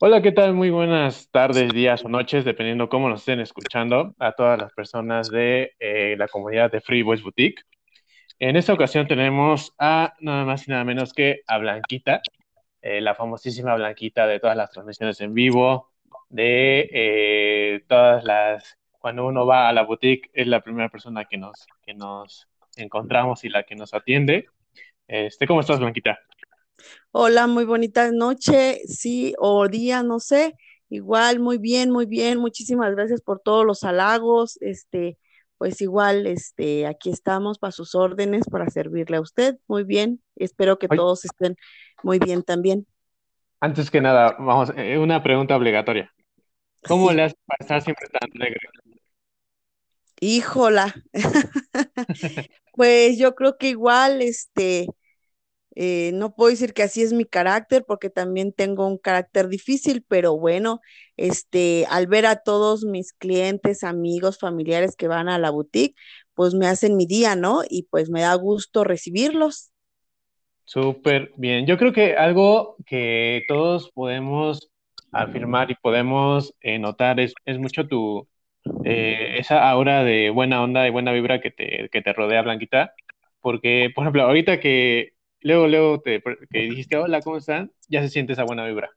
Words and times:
Hola, 0.00 0.22
¿qué 0.22 0.30
tal? 0.30 0.54
Muy 0.54 0.70
buenas 0.70 1.28
tardes, 1.32 1.72
días 1.72 2.04
o 2.04 2.08
noches, 2.08 2.44
dependiendo 2.44 2.88
cómo 2.88 3.08
nos 3.08 3.22
estén 3.22 3.40
escuchando, 3.40 4.14
a 4.20 4.30
todas 4.30 4.56
las 4.56 4.72
personas 4.72 5.28
de 5.28 5.72
eh, 5.80 6.14
la 6.16 6.28
comunidad 6.28 6.70
de 6.70 6.80
Free 6.80 7.02
Voice 7.02 7.24
Boutique. 7.24 7.64
En 8.38 8.54
esta 8.54 8.72
ocasión 8.72 9.08
tenemos 9.08 9.74
a 9.76 10.14
nada 10.20 10.44
más 10.44 10.68
y 10.68 10.70
nada 10.70 10.84
menos 10.84 11.12
que 11.12 11.40
a 11.48 11.58
Blanquita, 11.58 12.20
eh, 12.80 13.00
la 13.00 13.16
famosísima 13.16 13.74
Blanquita 13.74 14.28
de 14.28 14.38
todas 14.38 14.56
las 14.56 14.70
transmisiones 14.70 15.20
en 15.20 15.34
vivo, 15.34 15.90
de 16.28 16.88
eh, 16.92 17.84
todas 17.88 18.22
las... 18.22 18.78
Cuando 19.00 19.26
uno 19.26 19.46
va 19.46 19.68
a 19.68 19.72
la 19.72 19.82
boutique, 19.82 20.30
es 20.32 20.46
la 20.46 20.60
primera 20.60 20.90
persona 20.90 21.24
que 21.24 21.38
nos, 21.38 21.66
que 21.82 21.94
nos 21.94 22.46
encontramos 22.76 23.42
y 23.42 23.48
la 23.48 23.64
que 23.64 23.74
nos 23.74 23.92
atiende. 23.92 24.46
Este, 25.08 25.48
¿Cómo 25.48 25.58
estás, 25.58 25.80
Blanquita? 25.80 26.20
Hola, 27.20 27.46
muy 27.48 27.64
bonita 27.64 28.10
noche, 28.12 28.80
sí, 28.86 29.34
o 29.38 29.66
día, 29.68 30.02
no 30.04 30.20
sé. 30.20 30.54
Igual, 30.88 31.40
muy 31.40 31.58
bien, 31.58 31.90
muy 31.90 32.06
bien. 32.06 32.38
Muchísimas 32.38 32.92
gracias 32.94 33.20
por 33.22 33.40
todos 33.40 33.66
los 33.66 33.82
halagos. 33.84 34.56
Este, 34.62 35.18
pues 35.58 35.80
igual, 35.80 36.26
este, 36.28 36.86
aquí 36.86 37.10
estamos 37.10 37.58
para 37.58 37.72
sus 37.72 37.94
órdenes, 37.96 38.44
para 38.48 38.70
servirle 38.70 39.16
a 39.16 39.20
usted. 39.20 39.58
Muy 39.66 39.82
bien. 39.84 40.22
Espero 40.36 40.78
que 40.78 40.88
todos 40.88 41.24
estén 41.24 41.56
muy 42.02 42.18
bien 42.20 42.42
también. 42.44 42.86
antes 43.60 43.90
que 43.90 44.00
nada, 44.00 44.36
vamos, 44.38 44.72
eh, 44.76 44.98
una 44.98 45.22
pregunta 45.22 45.56
obligatoria. 45.56 46.12
¿Cómo 46.86 47.12
le 47.12 47.22
Sí, 47.22 47.24
haces 47.24 47.38
para 47.46 47.58
estar 47.62 47.82
siempre 47.82 48.08
tan 48.08 48.30
alegre? 48.36 48.60
híjola. 50.20 50.94
Pues 52.72 53.18
yo 53.18 53.34
creo 53.34 53.58
que 53.58 53.68
igual, 53.70 54.22
este, 54.22 54.86
Eh, 55.80 56.10
no 56.12 56.34
puedo 56.34 56.50
decir 56.50 56.74
que 56.74 56.82
así 56.82 57.02
es 57.02 57.12
mi 57.12 57.24
carácter, 57.24 57.84
porque 57.86 58.10
también 58.10 58.52
tengo 58.52 58.84
un 58.88 58.98
carácter 58.98 59.46
difícil, 59.48 60.04
pero 60.08 60.36
bueno, 60.36 60.80
este, 61.16 61.86
al 61.88 62.08
ver 62.08 62.26
a 62.26 62.42
todos 62.42 62.84
mis 62.84 63.12
clientes, 63.12 63.84
amigos, 63.84 64.40
familiares 64.40 64.96
que 64.96 65.06
van 65.06 65.28
a 65.28 65.38
la 65.38 65.50
boutique, 65.50 65.94
pues 66.34 66.54
me 66.54 66.66
hacen 66.66 66.96
mi 66.96 67.06
día, 67.06 67.36
¿no? 67.36 67.60
Y 67.70 67.84
pues 67.84 68.10
me 68.10 68.22
da 68.22 68.34
gusto 68.34 68.82
recibirlos. 68.82 69.70
Súper 70.64 71.30
bien. 71.36 71.64
Yo 71.66 71.78
creo 71.78 71.92
que 71.92 72.16
algo 72.16 72.74
que 72.84 73.44
todos 73.46 73.92
podemos 73.92 74.70
afirmar 75.12 75.70
y 75.70 75.76
podemos 75.76 76.54
eh, 76.60 76.80
notar 76.80 77.20
es, 77.20 77.34
es 77.44 77.56
mucho 77.56 77.86
tu, 77.86 78.26
eh, 78.84 79.36
esa 79.38 79.70
aura 79.70 80.02
de 80.02 80.30
buena 80.30 80.60
onda 80.60 80.88
y 80.88 80.90
buena 80.90 81.12
vibra 81.12 81.40
que 81.40 81.52
te, 81.52 81.88
que 81.92 82.02
te 82.02 82.12
rodea, 82.12 82.42
Blanquita. 82.42 82.94
Porque, 83.40 83.90
por 83.94 84.02
ejemplo, 84.02 84.22
ahorita 84.24 84.58
que 84.58 85.12
luego, 85.40 85.66
luego 85.68 86.00
te, 86.00 86.22
que 86.50 86.60
dijiste, 86.60 86.96
hola, 86.96 87.22
¿cómo 87.22 87.38
están? 87.38 87.72
Ya 87.88 88.02
se 88.02 88.08
siente 88.10 88.32
esa 88.34 88.44
buena 88.44 88.66
vibra. 88.66 88.90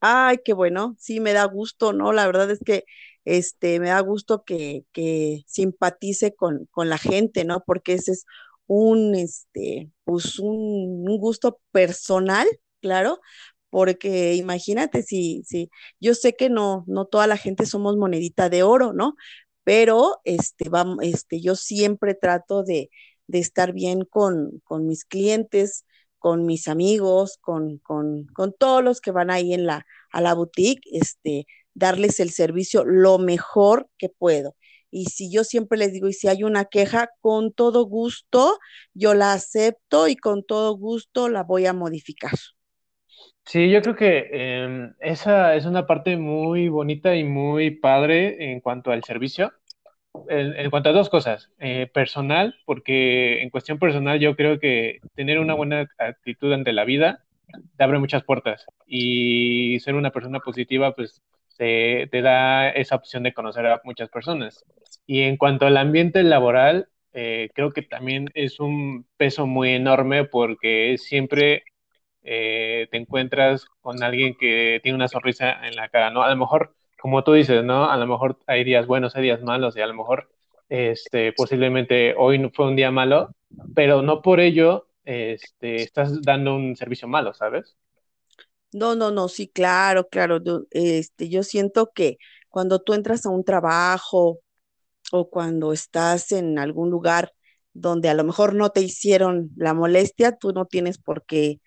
Ay, 0.00 0.38
qué 0.44 0.52
bueno, 0.54 0.96
sí, 0.98 1.20
me 1.20 1.32
da 1.32 1.44
gusto, 1.44 1.92
¿no? 1.92 2.12
La 2.12 2.26
verdad 2.26 2.50
es 2.50 2.60
que 2.64 2.84
este, 3.24 3.80
me 3.80 3.88
da 3.88 4.00
gusto 4.00 4.44
que, 4.44 4.84
que 4.92 5.44
simpatice 5.46 6.34
con, 6.34 6.66
con 6.70 6.88
la 6.88 6.96
gente, 6.98 7.44
¿no? 7.44 7.62
Porque 7.66 7.94
ese 7.94 8.12
es 8.12 8.24
un, 8.66 9.14
este, 9.14 9.90
pues 10.04 10.38
un, 10.38 11.04
un 11.08 11.18
gusto 11.18 11.60
personal, 11.70 12.48
claro, 12.80 13.20
porque 13.68 14.34
imagínate 14.36 15.02
si, 15.02 15.42
si, 15.44 15.70
yo 16.00 16.14
sé 16.14 16.34
que 16.34 16.48
no, 16.50 16.84
no 16.86 17.04
toda 17.06 17.26
la 17.26 17.36
gente 17.36 17.66
somos 17.66 17.96
monedita 17.96 18.48
de 18.48 18.62
oro, 18.62 18.92
¿no? 18.94 19.16
Pero 19.64 20.20
este, 20.24 20.68
vamos, 20.70 20.98
este, 21.02 21.40
yo 21.42 21.56
siempre 21.56 22.14
trato 22.14 22.62
de, 22.64 22.90
de 23.30 23.38
estar 23.40 23.72
bien 23.72 24.04
con, 24.04 24.60
con 24.64 24.86
mis 24.86 25.04
clientes, 25.04 25.84
con 26.18 26.46
mis 26.46 26.68
amigos, 26.68 27.38
con, 27.40 27.78
con, 27.78 28.26
con 28.34 28.52
todos 28.58 28.84
los 28.84 29.00
que 29.00 29.10
van 29.12 29.30
ahí 29.30 29.54
en 29.54 29.66
la, 29.66 29.86
a 30.12 30.20
la 30.20 30.34
boutique, 30.34 30.82
este, 30.92 31.46
darles 31.74 32.20
el 32.20 32.30
servicio 32.30 32.84
lo 32.84 33.18
mejor 33.18 33.88
que 33.98 34.08
puedo. 34.08 34.56
Y 34.90 35.06
si 35.06 35.30
yo 35.32 35.44
siempre 35.44 35.78
les 35.78 35.92
digo, 35.92 36.08
y 36.08 36.12
si 36.12 36.28
hay 36.28 36.42
una 36.44 36.64
queja, 36.66 37.10
con 37.20 37.52
todo 37.52 37.84
gusto 37.86 38.58
yo 38.94 39.14
la 39.14 39.32
acepto 39.32 40.08
y 40.08 40.16
con 40.16 40.42
todo 40.44 40.76
gusto 40.76 41.28
la 41.28 41.44
voy 41.44 41.66
a 41.66 41.72
modificar. 41.72 42.32
Sí, 43.44 43.70
yo 43.70 43.82
creo 43.82 43.96
que 43.96 44.28
eh, 44.32 44.92
esa 45.00 45.54
es 45.56 45.64
una 45.66 45.86
parte 45.86 46.16
muy 46.16 46.68
bonita 46.68 47.16
y 47.16 47.24
muy 47.24 47.70
padre 47.72 48.52
en 48.52 48.60
cuanto 48.60 48.92
al 48.92 49.02
servicio. 49.04 49.52
En, 50.28 50.70
cuanto 50.70 50.90
a 50.90 50.92
dos 50.92 51.08
cosas, 51.08 51.50
eh, 51.58 51.88
personal, 51.92 52.56
porque 52.64 53.42
en 53.42 53.50
cuestión 53.50 53.78
personal 53.78 54.18
yo 54.18 54.36
creo 54.36 54.58
que 54.58 55.00
tener 55.14 55.38
una 55.38 55.54
buena 55.54 55.88
actitud 55.98 56.52
ante 56.52 56.72
la 56.72 56.84
vida 56.84 57.24
te 57.76 57.84
abre 57.84 57.98
muchas 57.98 58.24
puertas 58.24 58.66
y 58.86 59.78
ser 59.80 59.94
una 59.94 60.10
persona 60.10 60.40
positiva 60.40 60.94
pues 60.94 61.22
te, 61.56 62.08
te 62.10 62.22
da 62.22 62.70
esa 62.70 62.96
opción 62.96 63.22
de 63.22 63.34
conocer 63.34 63.66
a 63.66 63.80
muchas 63.84 64.08
personas. 64.08 64.64
Y 65.06 65.22
en 65.22 65.36
cuanto 65.36 65.66
al 65.66 65.76
ambiente 65.76 66.22
laboral, 66.22 66.88
eh, 67.12 67.50
creo 67.54 67.72
que 67.72 67.82
también 67.82 68.30
es 68.34 68.60
un 68.60 69.06
peso 69.16 69.46
muy 69.46 69.70
enorme 69.70 70.24
porque 70.24 70.96
siempre 70.98 71.64
eh, 72.22 72.88
te 72.90 72.96
encuentras 72.98 73.66
con 73.80 74.02
alguien 74.02 74.36
que 74.38 74.80
tiene 74.82 74.96
una 74.96 75.08
sonrisa 75.08 75.66
en 75.66 75.76
la 75.76 75.88
cara, 75.88 76.10
¿no? 76.10 76.22
A 76.22 76.30
lo 76.30 76.36
mejor, 76.36 76.74
como 77.00 77.24
tú 77.24 77.32
dices, 77.32 77.64
¿no? 77.64 77.90
A 77.90 77.96
lo 77.96 78.06
mejor 78.06 78.38
hay 78.46 78.64
días 78.64 78.86
buenos, 78.86 79.16
hay 79.16 79.22
días 79.22 79.42
malos, 79.42 79.76
y 79.76 79.80
a 79.80 79.86
lo 79.86 79.94
mejor, 79.94 80.30
este, 80.68 81.32
posiblemente 81.32 82.14
hoy 82.16 82.50
fue 82.54 82.66
un 82.66 82.76
día 82.76 82.90
malo, 82.90 83.34
pero 83.74 84.02
no 84.02 84.22
por 84.22 84.40
ello, 84.40 84.88
este, 85.04 85.76
estás 85.76 86.20
dando 86.22 86.54
un 86.54 86.76
servicio 86.76 87.08
malo, 87.08 87.34
¿sabes? 87.34 87.76
No, 88.72 88.94
no, 88.94 89.10
no, 89.10 89.28
sí, 89.28 89.48
claro, 89.48 90.08
claro. 90.08 90.40
Este, 90.70 91.28
yo 91.28 91.42
siento 91.42 91.90
que 91.92 92.18
cuando 92.48 92.80
tú 92.80 92.94
entras 92.94 93.26
a 93.26 93.30
un 93.30 93.44
trabajo 93.44 94.40
o 95.12 95.30
cuando 95.30 95.72
estás 95.72 96.32
en 96.32 96.58
algún 96.58 96.90
lugar 96.90 97.32
donde 97.72 98.08
a 98.08 98.14
lo 98.14 98.24
mejor 98.24 98.54
no 98.54 98.70
te 98.70 98.80
hicieron 98.80 99.50
la 99.56 99.74
molestia, 99.74 100.36
tú 100.36 100.52
no 100.52 100.66
tienes 100.66 100.98
por 100.98 101.24
qué, 101.24 101.60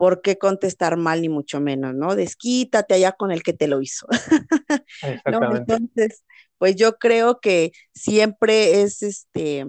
por 0.00 0.22
qué 0.22 0.38
contestar 0.38 0.96
mal, 0.96 1.20
ni 1.20 1.28
mucho 1.28 1.60
menos, 1.60 1.94
¿no? 1.94 2.16
Desquítate 2.16 2.94
allá 2.94 3.12
con 3.12 3.32
el 3.32 3.42
que 3.42 3.52
te 3.52 3.68
lo 3.68 3.82
hizo, 3.82 4.06
¿no? 5.26 5.44
Entonces, 5.44 6.24
pues 6.56 6.74
yo 6.74 6.96
creo 6.96 7.38
que 7.38 7.72
siempre 7.92 8.80
es 8.80 9.02
este, 9.02 9.66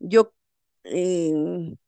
yo 0.00 0.34
eh, 0.82 1.32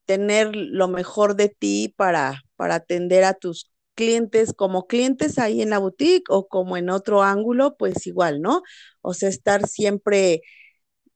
tener 0.05 0.55
lo 0.55 0.87
mejor 0.87 1.35
de 1.35 1.49
ti 1.49 1.93
para, 1.97 2.43
para 2.55 2.77
atender 2.77 3.25
a 3.25 3.35
tus 3.35 3.73
clientes 3.97 4.53
como 4.57 4.87
clientes 4.87 5.41
ahí 5.41 5.61
en 5.61 5.71
la 5.71 5.79
boutique 5.79 6.31
o 6.31 6.47
como 6.47 6.77
en 6.77 6.89
otro 6.89 7.25
ángulo, 7.25 7.77
pues 7.77 8.07
igual, 8.07 8.41
¿no? 8.43 8.63
O 9.01 9.13
sea, 9.13 9.29
estar 9.29 9.67
siempre 9.67 10.43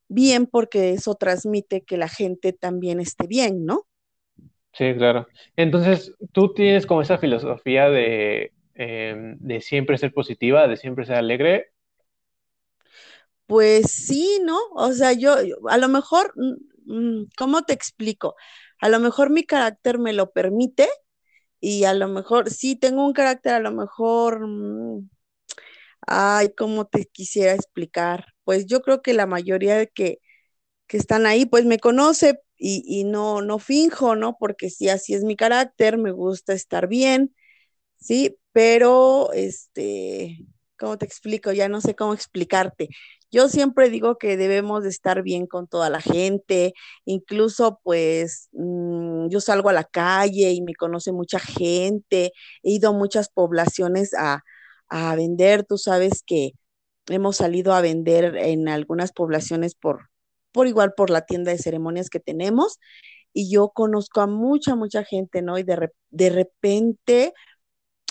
bien 0.08 0.46
porque 0.46 0.94
eso 0.94 1.14
transmite 1.14 1.84
que 1.84 1.96
la 1.96 2.08
gente 2.08 2.52
también 2.52 2.98
esté 2.98 3.28
bien, 3.28 3.64
¿no? 3.64 3.86
Sí, 4.76 4.94
claro. 4.96 5.26
Entonces, 5.56 6.14
tú 6.32 6.52
tienes 6.52 6.86
como 6.86 7.00
esa 7.02 7.16
filosofía 7.18 7.88
de, 7.88 8.52
eh, 8.74 9.14
de 9.38 9.60
siempre 9.62 9.96
ser 9.98 10.12
positiva, 10.12 10.68
de 10.68 10.76
siempre 10.76 11.06
ser 11.06 11.16
alegre. 11.16 11.70
Pues 13.46 13.92
sí, 13.92 14.40
¿no? 14.44 14.58
O 14.74 14.92
sea, 14.92 15.12
yo 15.12 15.42
yo- 15.42 15.56
a 15.68 15.78
lo 15.78 15.88
mejor, 15.88 16.32
mm, 16.36 17.22
mm, 17.22 17.26
¿cómo 17.36 17.62
te 17.64 17.72
explico? 17.74 18.34
A 18.80 18.88
lo 18.88 18.98
mejor 19.00 19.30
mi 19.30 19.44
carácter 19.44 19.98
me 19.98 20.12
lo 20.12 20.32
permite 20.32 20.88
y 21.60 21.84
a 21.84 21.94
lo 21.94 22.08
mejor 22.08 22.50
sí 22.50 22.76
tengo 22.76 23.06
un 23.06 23.12
carácter, 23.14 23.54
a 23.54 23.60
lo 23.60 23.72
mejor, 23.72 24.46
mm, 24.48 25.08
ay, 26.06 26.50
¿cómo 26.56 26.86
te 26.86 27.06
quisiera 27.06 27.54
explicar? 27.54 28.26
Pues 28.44 28.66
yo 28.66 28.82
creo 28.82 29.02
que 29.02 29.14
la 29.14 29.26
mayoría 29.26 29.76
de 29.76 29.88
que, 29.88 30.20
que 30.88 30.98
están 30.98 31.26
ahí, 31.26 31.46
pues 31.46 31.64
me 31.66 31.78
conoce 31.80 32.40
y, 32.58 32.82
y 32.86 33.04
no, 33.04 33.42
no 33.42 33.58
finjo, 33.58 34.16
¿no? 34.16 34.36
Porque 34.38 34.70
sí, 34.70 34.88
así 34.88 35.14
es 35.14 35.24
mi 35.24 35.36
carácter, 35.36 35.98
me 35.98 36.12
gusta 36.12 36.52
estar 36.54 36.88
bien 36.88 37.34
Sí, 37.98 38.36
pero 38.52 39.32
este, 39.32 40.46
¿cómo 40.78 40.98
te 40.98 41.06
explico? 41.06 41.52
Ya 41.52 41.68
no 41.68 41.80
sé 41.80 41.94
cómo 41.96 42.14
explicarte. 42.14 42.88
Yo 43.30 43.48
siempre 43.48 43.90
digo 43.90 44.18
que 44.18 44.36
debemos 44.36 44.84
de 44.84 44.88
estar 44.90 45.22
bien 45.22 45.46
con 45.46 45.66
toda 45.66 45.90
la 45.90 46.00
gente, 46.00 46.72
incluso 47.04 47.80
pues 47.82 48.48
mm, 48.52 49.28
yo 49.28 49.40
salgo 49.40 49.68
a 49.68 49.72
la 49.72 49.84
calle 49.84 50.52
y 50.52 50.62
me 50.62 50.74
conoce 50.74 51.12
mucha 51.12 51.38
gente, 51.40 52.32
he 52.62 52.70
ido 52.72 52.90
a 52.90 52.92
muchas 52.92 53.28
poblaciones 53.28 54.14
a, 54.14 54.42
a 54.88 55.16
vender, 55.16 55.64
tú 55.64 55.76
sabes 55.78 56.22
que 56.24 56.52
hemos 57.08 57.36
salido 57.36 57.72
a 57.74 57.80
vender 57.80 58.36
en 58.36 58.68
algunas 58.68 59.12
poblaciones 59.12 59.74
por, 59.74 60.08
por 60.56 60.66
igual 60.68 60.94
por 60.94 61.10
la 61.10 61.26
tienda 61.26 61.52
de 61.52 61.58
ceremonias 61.58 62.08
que 62.08 62.18
tenemos 62.18 62.78
y 63.34 63.50
yo 63.50 63.68
conozco 63.68 64.22
a 64.22 64.26
mucha, 64.26 64.74
mucha 64.74 65.04
gente, 65.04 65.42
¿no? 65.42 65.58
Y 65.58 65.62
de, 65.62 65.90
de 66.10 66.30
repente 66.30 67.34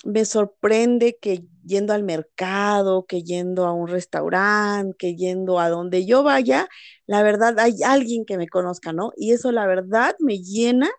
me 0.05 0.25
sorprende 0.25 1.17
que 1.19 1.43
yendo 1.65 1.93
al 1.93 2.03
mercado, 2.03 3.05
que 3.07 3.23
yendo 3.23 3.65
a 3.65 3.73
un 3.73 3.87
restaurante, 3.87 4.95
que 4.99 5.15
yendo 5.15 5.59
a 5.59 5.69
donde 5.69 6.05
yo 6.05 6.21
vaya, 6.21 6.67
la 7.07 7.23
verdad 7.23 7.57
hay 7.59 7.81
alguien 7.83 8.25
que 8.25 8.37
me 8.37 8.47
conozca, 8.47 8.93
¿no? 8.93 9.11
Y 9.17 9.31
eso 9.33 9.51
la 9.51 9.65
verdad 9.65 10.15
me 10.19 10.37
llena, 10.43 10.91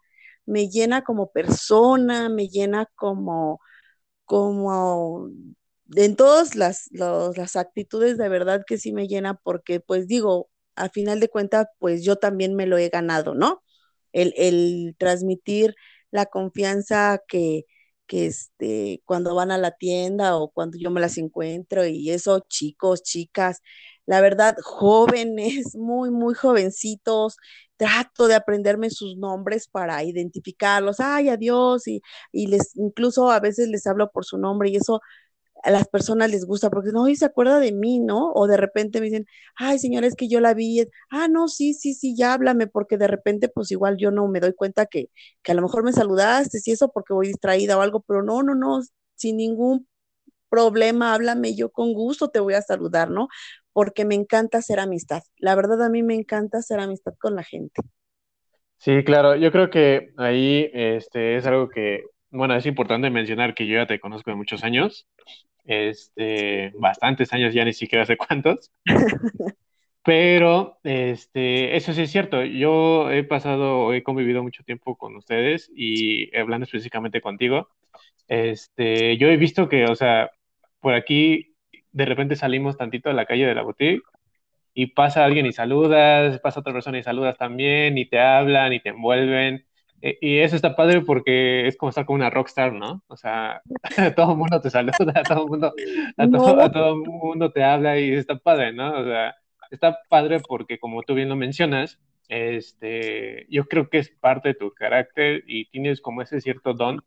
me 0.46 0.68
llena 0.68 1.02
como 1.04 1.30
persona, 1.30 2.28
me 2.28 2.48
llena 2.48 2.86
como, 2.96 3.60
como, 4.24 5.30
en 5.94 6.16
todas 6.16 6.56
las, 6.56 6.88
las 6.92 7.56
actitudes 7.56 8.18
de 8.18 8.28
verdad 8.28 8.64
que 8.66 8.78
sí 8.78 8.92
me 8.92 9.08
llena 9.08 9.34
porque 9.34 9.80
pues 9.80 10.08
digo, 10.08 10.50
a 10.76 10.88
final 10.90 11.20
de 11.20 11.28
cuentas, 11.28 11.66
pues 11.78 12.04
yo 12.04 12.16
también 12.16 12.54
me 12.54 12.66
lo 12.66 12.78
he 12.78 12.88
ganado, 12.88 13.34
¿no? 13.34 13.62
El, 14.12 14.32
el 14.36 14.94
transmitir 14.98 15.74
la 16.10 16.26
confianza 16.26 17.20
que, 17.28 17.64
que 18.06 18.26
este, 18.26 19.02
cuando 19.04 19.34
van 19.34 19.50
a 19.50 19.58
la 19.58 19.72
tienda 19.72 20.36
o 20.36 20.50
cuando 20.50 20.78
yo 20.78 20.90
me 20.90 21.00
las 21.00 21.18
encuentro 21.18 21.84
y 21.86 22.10
eso, 22.10 22.40
chicos, 22.48 23.02
chicas, 23.02 23.60
la 24.06 24.20
verdad, 24.20 24.56
jóvenes, 24.62 25.74
muy, 25.76 26.10
muy 26.10 26.34
jovencitos, 26.34 27.36
trato 27.76 28.28
de 28.28 28.34
aprenderme 28.34 28.90
sus 28.90 29.16
nombres 29.16 29.68
para 29.68 30.02
identificarlos, 30.04 31.00
ay, 31.00 31.28
adiós, 31.28 31.86
y, 31.88 32.00
y 32.32 32.46
les, 32.46 32.76
incluso 32.76 33.30
a 33.30 33.40
veces 33.40 33.68
les 33.68 33.86
hablo 33.86 34.10
por 34.10 34.24
su 34.24 34.38
nombre 34.38 34.70
y 34.70 34.76
eso 34.76 35.00
a 35.62 35.70
las 35.70 35.88
personas 35.88 36.30
les 36.30 36.44
gusta 36.46 36.70
porque 36.70 36.90
no, 36.92 37.08
y 37.08 37.16
se 37.16 37.24
acuerda 37.26 37.58
de 37.60 37.72
mí, 37.72 37.98
¿no? 38.00 38.32
O 38.32 38.46
de 38.46 38.56
repente 38.56 39.00
me 39.00 39.06
dicen, 39.06 39.26
ay, 39.56 39.78
señora, 39.78 40.06
es 40.06 40.14
que 40.16 40.28
yo 40.28 40.40
la 40.40 40.54
vi, 40.54 40.84
ah, 41.10 41.28
no, 41.28 41.48
sí, 41.48 41.74
sí, 41.74 41.94
sí, 41.94 42.14
ya 42.16 42.32
háblame, 42.34 42.66
porque 42.66 42.98
de 42.98 43.08
repente, 43.08 43.48
pues 43.48 43.70
igual 43.70 43.96
yo 43.98 44.10
no 44.10 44.28
me 44.28 44.40
doy 44.40 44.52
cuenta 44.54 44.86
que, 44.86 45.10
que 45.42 45.52
a 45.52 45.54
lo 45.54 45.62
mejor 45.62 45.84
me 45.84 45.92
saludaste, 45.92 46.60
si 46.60 46.72
eso 46.72 46.90
porque 46.92 47.14
voy 47.14 47.28
distraída 47.28 47.78
o 47.78 47.80
algo, 47.82 48.00
pero 48.00 48.22
no, 48.22 48.42
no, 48.42 48.54
no, 48.54 48.80
sin 49.14 49.36
ningún 49.38 49.88
problema, 50.48 51.14
háblame, 51.14 51.54
yo 51.54 51.70
con 51.70 51.92
gusto 51.94 52.28
te 52.30 52.40
voy 52.40 52.54
a 52.54 52.62
saludar, 52.62 53.10
¿no? 53.10 53.28
Porque 53.72 54.04
me 54.04 54.14
encanta 54.14 54.58
hacer 54.58 54.80
amistad. 54.80 55.22
La 55.38 55.54
verdad, 55.54 55.82
a 55.82 55.88
mí 55.90 56.02
me 56.02 56.14
encanta 56.14 56.58
hacer 56.58 56.80
amistad 56.80 57.14
con 57.20 57.36
la 57.36 57.42
gente. 57.42 57.82
Sí, 58.78 59.02
claro, 59.04 59.36
yo 59.36 59.50
creo 59.52 59.70
que 59.70 60.10
ahí 60.16 60.70
este, 60.72 61.36
es 61.36 61.46
algo 61.46 61.68
que, 61.68 62.04
bueno, 62.36 62.54
es 62.54 62.66
importante 62.66 63.10
mencionar 63.10 63.54
que 63.54 63.66
yo 63.66 63.74
ya 63.76 63.86
te 63.86 64.00
conozco 64.00 64.30
de 64.30 64.36
muchos 64.36 64.64
años 64.64 65.06
este, 65.66 66.72
bastantes 66.78 67.32
años, 67.32 67.52
ya 67.52 67.64
ni 67.64 67.72
siquiera 67.72 68.06
sé 68.06 68.16
cuántos. 68.16 68.72
Pero 70.04 70.78
este, 70.84 71.76
eso 71.76 71.92
sí 71.92 72.02
es 72.02 72.12
cierto, 72.12 72.44
yo 72.44 73.10
he 73.10 73.24
pasado, 73.24 73.92
he 73.92 74.04
convivido 74.04 74.40
mucho 74.40 74.62
tiempo 74.62 74.96
con 74.96 75.16
ustedes 75.16 75.68
y 75.74 76.34
hablando 76.36 76.62
específicamente 76.64 77.20
contigo, 77.20 77.70
este, 78.28 79.16
yo 79.16 79.26
he 79.28 79.36
visto 79.36 79.68
que, 79.68 79.86
o 79.86 79.96
sea, 79.96 80.30
por 80.78 80.94
aquí 80.94 81.56
de 81.90 82.04
repente 82.04 82.36
salimos 82.36 82.76
tantito 82.76 83.10
a 83.10 83.14
la 83.14 83.26
calle 83.26 83.46
de 83.46 83.54
la 83.56 83.62
boutique 83.62 84.04
y 84.74 84.88
pasa 84.88 85.24
alguien 85.24 85.46
y 85.46 85.52
saludas, 85.52 86.38
pasa 86.38 86.60
otra 86.60 86.72
persona 86.72 86.98
y 86.98 87.02
saludas 87.02 87.36
también 87.36 87.98
y 87.98 88.06
te 88.06 88.20
hablan 88.20 88.74
y 88.74 88.80
te 88.80 88.90
envuelven 88.90 89.66
y 90.00 90.38
eso 90.38 90.56
está 90.56 90.76
padre 90.76 91.00
porque 91.00 91.66
es 91.66 91.76
como 91.76 91.90
estar 91.90 92.04
con 92.04 92.16
una 92.16 92.30
rockstar, 92.30 92.72
¿no? 92.72 93.02
O 93.08 93.16
sea, 93.16 93.62
todo 94.16 94.32
el 94.32 94.38
mundo 94.38 94.60
te 94.60 94.70
saluda, 94.70 95.22
todo 95.26 95.42
el 95.44 95.48
mundo, 95.48 95.72
a, 96.16 96.70
todo, 96.70 96.92
a 96.92 96.94
mundo 96.96 97.50
te 97.50 97.64
habla 97.64 97.98
y 97.98 98.12
está 98.12 98.36
padre, 98.36 98.72
¿no? 98.72 98.98
O 99.00 99.04
sea, 99.04 99.34
está 99.70 99.98
padre 100.08 100.40
porque 100.40 100.78
como 100.78 101.02
tú 101.02 101.14
bien 101.14 101.28
lo 101.28 101.36
mencionas, 101.36 101.98
este, 102.28 103.46
yo 103.48 103.64
creo 103.66 103.88
que 103.88 103.98
es 103.98 104.10
parte 104.10 104.50
de 104.50 104.54
tu 104.54 104.72
carácter 104.72 105.44
y 105.46 105.66
tienes 105.70 106.00
como 106.00 106.22
ese 106.22 106.40
cierto 106.40 106.74
don 106.74 107.02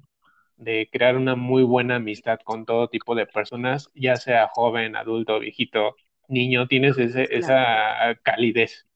de 0.57 0.89
crear 0.91 1.15
una 1.15 1.35
muy 1.35 1.63
buena 1.63 1.95
amistad 1.95 2.39
con 2.43 2.65
todo 2.65 2.89
tipo 2.89 3.15
de 3.15 3.25
personas, 3.25 3.89
ya 3.95 4.17
sea 4.17 4.49
joven, 4.53 4.95
adulto, 4.95 5.39
viejito, 5.39 5.95
niño, 6.27 6.67
tienes 6.67 6.97
ese, 6.97 7.27
esa 7.31 8.15
calidez. 8.23 8.88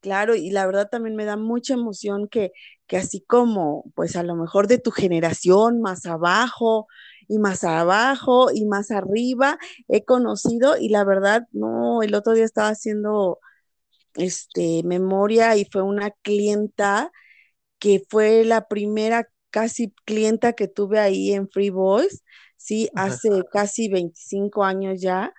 Claro, 0.00 0.34
y 0.34 0.50
la 0.50 0.64
verdad 0.66 0.88
también 0.90 1.14
me 1.16 1.26
da 1.26 1.36
mucha 1.36 1.74
emoción 1.74 2.26
que, 2.28 2.52
que 2.86 2.96
así 2.96 3.20
como, 3.26 3.84
pues 3.94 4.16
a 4.16 4.22
lo 4.22 4.34
mejor 4.34 4.66
de 4.66 4.78
tu 4.78 4.90
generación, 4.92 5.82
más 5.82 6.06
abajo 6.06 6.86
y 7.28 7.38
más 7.38 7.64
abajo 7.64 8.50
y 8.52 8.64
más 8.64 8.90
arriba, 8.90 9.58
he 9.88 10.04
conocido 10.06 10.78
y 10.78 10.88
la 10.88 11.04
verdad, 11.04 11.46
no, 11.52 12.02
el 12.02 12.14
otro 12.14 12.32
día 12.32 12.44
estaba 12.46 12.68
haciendo 12.68 13.40
este, 14.14 14.82
memoria 14.84 15.56
y 15.56 15.66
fue 15.66 15.82
una 15.82 16.10
clienta 16.22 17.12
que 17.78 18.02
fue 18.08 18.44
la 18.44 18.68
primera 18.68 19.28
casi 19.50 19.94
clienta 20.04 20.54
que 20.54 20.68
tuve 20.68 20.98
ahí 21.00 21.32
en 21.32 21.48
Free 21.50 21.70
Voice, 21.70 22.20
sí, 22.56 22.90
hace 22.96 23.30
casi 23.52 23.88
25 23.88 24.64
años 24.64 25.00
ya. 25.00 25.32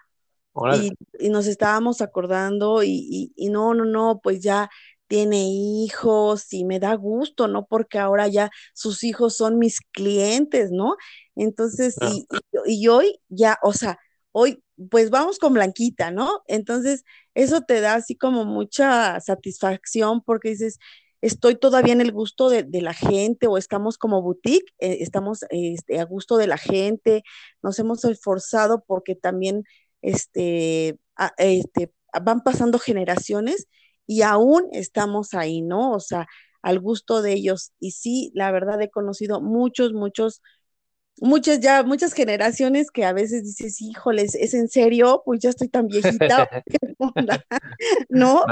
Y, 1.19 1.29
nos 1.29 1.47
estábamos 1.47 2.01
acordando 2.01 2.83
y, 2.83 3.31
y, 3.35 3.49
no, 3.49 3.73
no, 3.73 3.85
no, 3.85 4.19
pues 4.21 4.41
ya 4.41 4.69
tiene 5.07 5.45
hijos 5.49 6.51
y 6.53 6.65
me 6.65 6.79
da 6.79 6.93
gusto, 6.95 7.47
¿no? 7.47 7.65
Porque 7.65 7.99
ahora 7.99 8.27
ya 8.27 8.49
sus 8.73 9.03
hijos 9.03 9.35
son 9.35 9.59
mis 9.59 9.79
clientes, 9.91 10.71
¿no? 10.71 10.95
Entonces, 11.35 11.95
ah. 12.01 12.11
y, 12.11 12.25
y, 12.65 12.87
hoy 12.87 13.19
ya, 13.29 13.57
o 13.61 13.73
sea, 13.73 13.99
hoy 14.31 14.63
pues 14.89 15.09
vamos 15.09 15.37
con 15.37 15.53
Blanquita, 15.53 16.11
¿no? 16.11 16.41
Entonces, 16.47 17.03
eso 17.35 17.61
te 17.61 17.81
da 17.81 17.95
así 17.95 18.15
como 18.15 18.45
mucha 18.45 19.19
satisfacción 19.19 20.21
porque 20.21 20.49
dices, 20.49 20.79
estoy 21.21 21.55
todavía 21.55 21.93
en 21.93 22.01
el 22.01 22.11
gusto 22.11 22.49
de, 22.49 22.63
de 22.63 22.81
la 22.81 22.93
gente 22.93 23.47
o 23.47 23.57
estamos 23.57 23.97
como 23.97 24.21
boutique, 24.21 24.73
eh, 24.79 24.97
estamos 25.01 25.45
este, 25.49 25.99
a 25.99 26.05
gusto 26.05 26.37
de 26.37 26.47
la 26.47 26.57
gente, 26.57 27.23
nos 27.61 27.77
hemos 27.79 28.03
esforzado 28.05 28.83
porque 28.85 29.15
también 29.15 29.63
este, 30.01 30.97
este, 31.37 31.91
van 32.21 32.41
pasando 32.41 32.79
generaciones 32.79 33.67
y 34.07 34.23
aún 34.23 34.67
estamos 34.71 35.33
ahí, 35.33 35.61
¿no? 35.61 35.91
O 35.91 35.99
sea, 35.99 36.27
al 36.61 36.79
gusto 36.79 37.21
de 37.21 37.33
ellos. 37.33 37.73
Y 37.79 37.91
sí, 37.91 38.31
la 38.33 38.51
verdad 38.51 38.81
he 38.81 38.89
conocido 38.89 39.41
muchos, 39.41 39.93
muchos, 39.93 40.41
muchas 41.17 41.59
ya, 41.59 41.83
muchas 41.83 42.13
generaciones 42.13 42.91
que 42.91 43.05
a 43.05 43.13
veces 43.13 43.43
dices, 43.43 43.81
híjoles, 43.81 44.35
¿es 44.35 44.53
en 44.53 44.67
serio? 44.67 45.21
Pues 45.25 45.39
ya 45.39 45.49
estoy 45.49 45.69
tan 45.69 45.87
viejita, 45.87 46.49
¿no? 48.09 48.43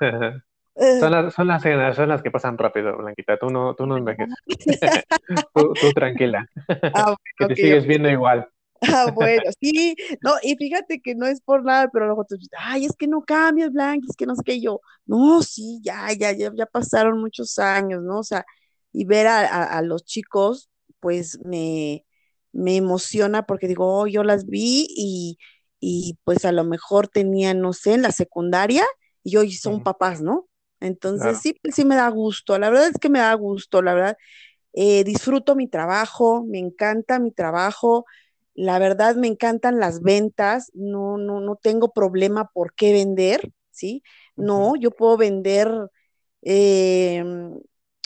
Eh. 0.00 0.98
Son 1.00 1.12
las, 1.12 1.34
son 1.34 1.48
las 1.48 1.62
generaciones 1.62 2.22
que 2.22 2.30
pasan 2.30 2.56
rápido, 2.56 2.96
Blanquita. 2.96 3.36
Tú 3.36 3.50
no, 3.50 3.74
tú 3.74 3.86
no 3.86 3.98
envejeces. 3.98 4.34
tú, 5.54 5.74
tranquila. 5.94 6.48
Ah, 6.94 7.14
que 7.36 7.46
te 7.46 7.56
sigues 7.56 7.86
viendo 7.86 8.08
igual. 8.08 8.48
Ah, 8.82 9.10
bueno, 9.14 9.42
sí, 9.60 9.94
no, 10.22 10.32
y 10.42 10.56
fíjate 10.56 11.00
que 11.00 11.14
no 11.14 11.26
es 11.26 11.40
por 11.40 11.64
nada, 11.64 11.88
pero 11.92 12.06
luego 12.06 12.24
te 12.24 12.36
ay, 12.58 12.84
es 12.84 12.96
que 12.96 13.06
no 13.06 13.22
cambias, 13.22 13.72
Blanqui, 13.72 14.08
es 14.08 14.16
que 14.16 14.26
no 14.26 14.34
sé 14.34 14.42
qué, 14.44 14.60
yo, 14.60 14.80
no, 15.06 15.42
sí, 15.42 15.80
ya, 15.82 16.12
ya, 16.12 16.32
ya, 16.32 16.50
ya 16.54 16.66
pasaron 16.66 17.20
muchos 17.20 17.58
años, 17.58 18.02
¿no? 18.02 18.18
O 18.18 18.24
sea, 18.24 18.44
y 18.92 19.04
ver 19.04 19.26
a, 19.26 19.80
los 19.82 20.04
chicos, 20.04 20.70
pues 21.00 21.38
me, 21.44 22.04
me 22.52 22.76
emociona 22.76 23.46
porque 23.46 23.68
digo, 23.68 24.00
oh, 24.00 24.06
yo 24.06 24.24
las 24.24 24.46
vi 24.46 24.86
y, 24.90 25.38
y 25.80 26.18
pues 26.24 26.44
a 26.44 26.52
lo 26.52 26.64
mejor 26.64 27.08
tenían, 27.08 27.60
no 27.60 27.72
sé, 27.72 27.94
en 27.94 28.02
la 28.02 28.12
secundaria 28.12 28.84
y 29.22 29.36
hoy 29.36 29.52
son 29.52 29.82
papás, 29.82 30.20
¿no? 30.20 30.48
Entonces 30.80 31.38
sí, 31.40 31.54
pues 31.62 31.76
sí 31.76 31.84
me 31.84 31.94
da 31.94 32.08
gusto, 32.08 32.58
la 32.58 32.68
verdad 32.68 32.88
es 32.88 32.98
que 32.98 33.08
me 33.08 33.20
da 33.20 33.32
gusto, 33.34 33.82
la 33.82 33.94
verdad, 33.94 34.16
eh, 34.72 35.04
disfruto 35.04 35.54
mi 35.54 35.68
trabajo, 35.68 36.44
me 36.44 36.58
encanta 36.58 37.20
mi 37.20 37.30
trabajo, 37.30 38.04
la 38.54 38.78
verdad 38.78 39.16
me 39.16 39.28
encantan 39.28 39.80
las 39.80 40.02
ventas, 40.02 40.70
no, 40.74 41.16
no, 41.18 41.40
no 41.40 41.56
tengo 41.56 41.92
problema 41.92 42.50
por 42.52 42.74
qué 42.74 42.92
vender, 42.92 43.52
¿sí? 43.70 44.02
No, 44.36 44.74
yo 44.76 44.90
puedo 44.92 45.16
vender 45.16 45.70
em, 46.42 47.58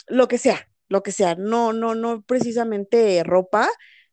lo 0.07 0.27
que 0.27 0.37
sea, 0.37 0.67
lo 0.89 1.03
que 1.03 1.11
sea, 1.11 1.35
no, 1.35 1.73
no, 1.73 1.95
no 1.95 2.21
precisamente 2.23 3.23
ropa, 3.23 3.69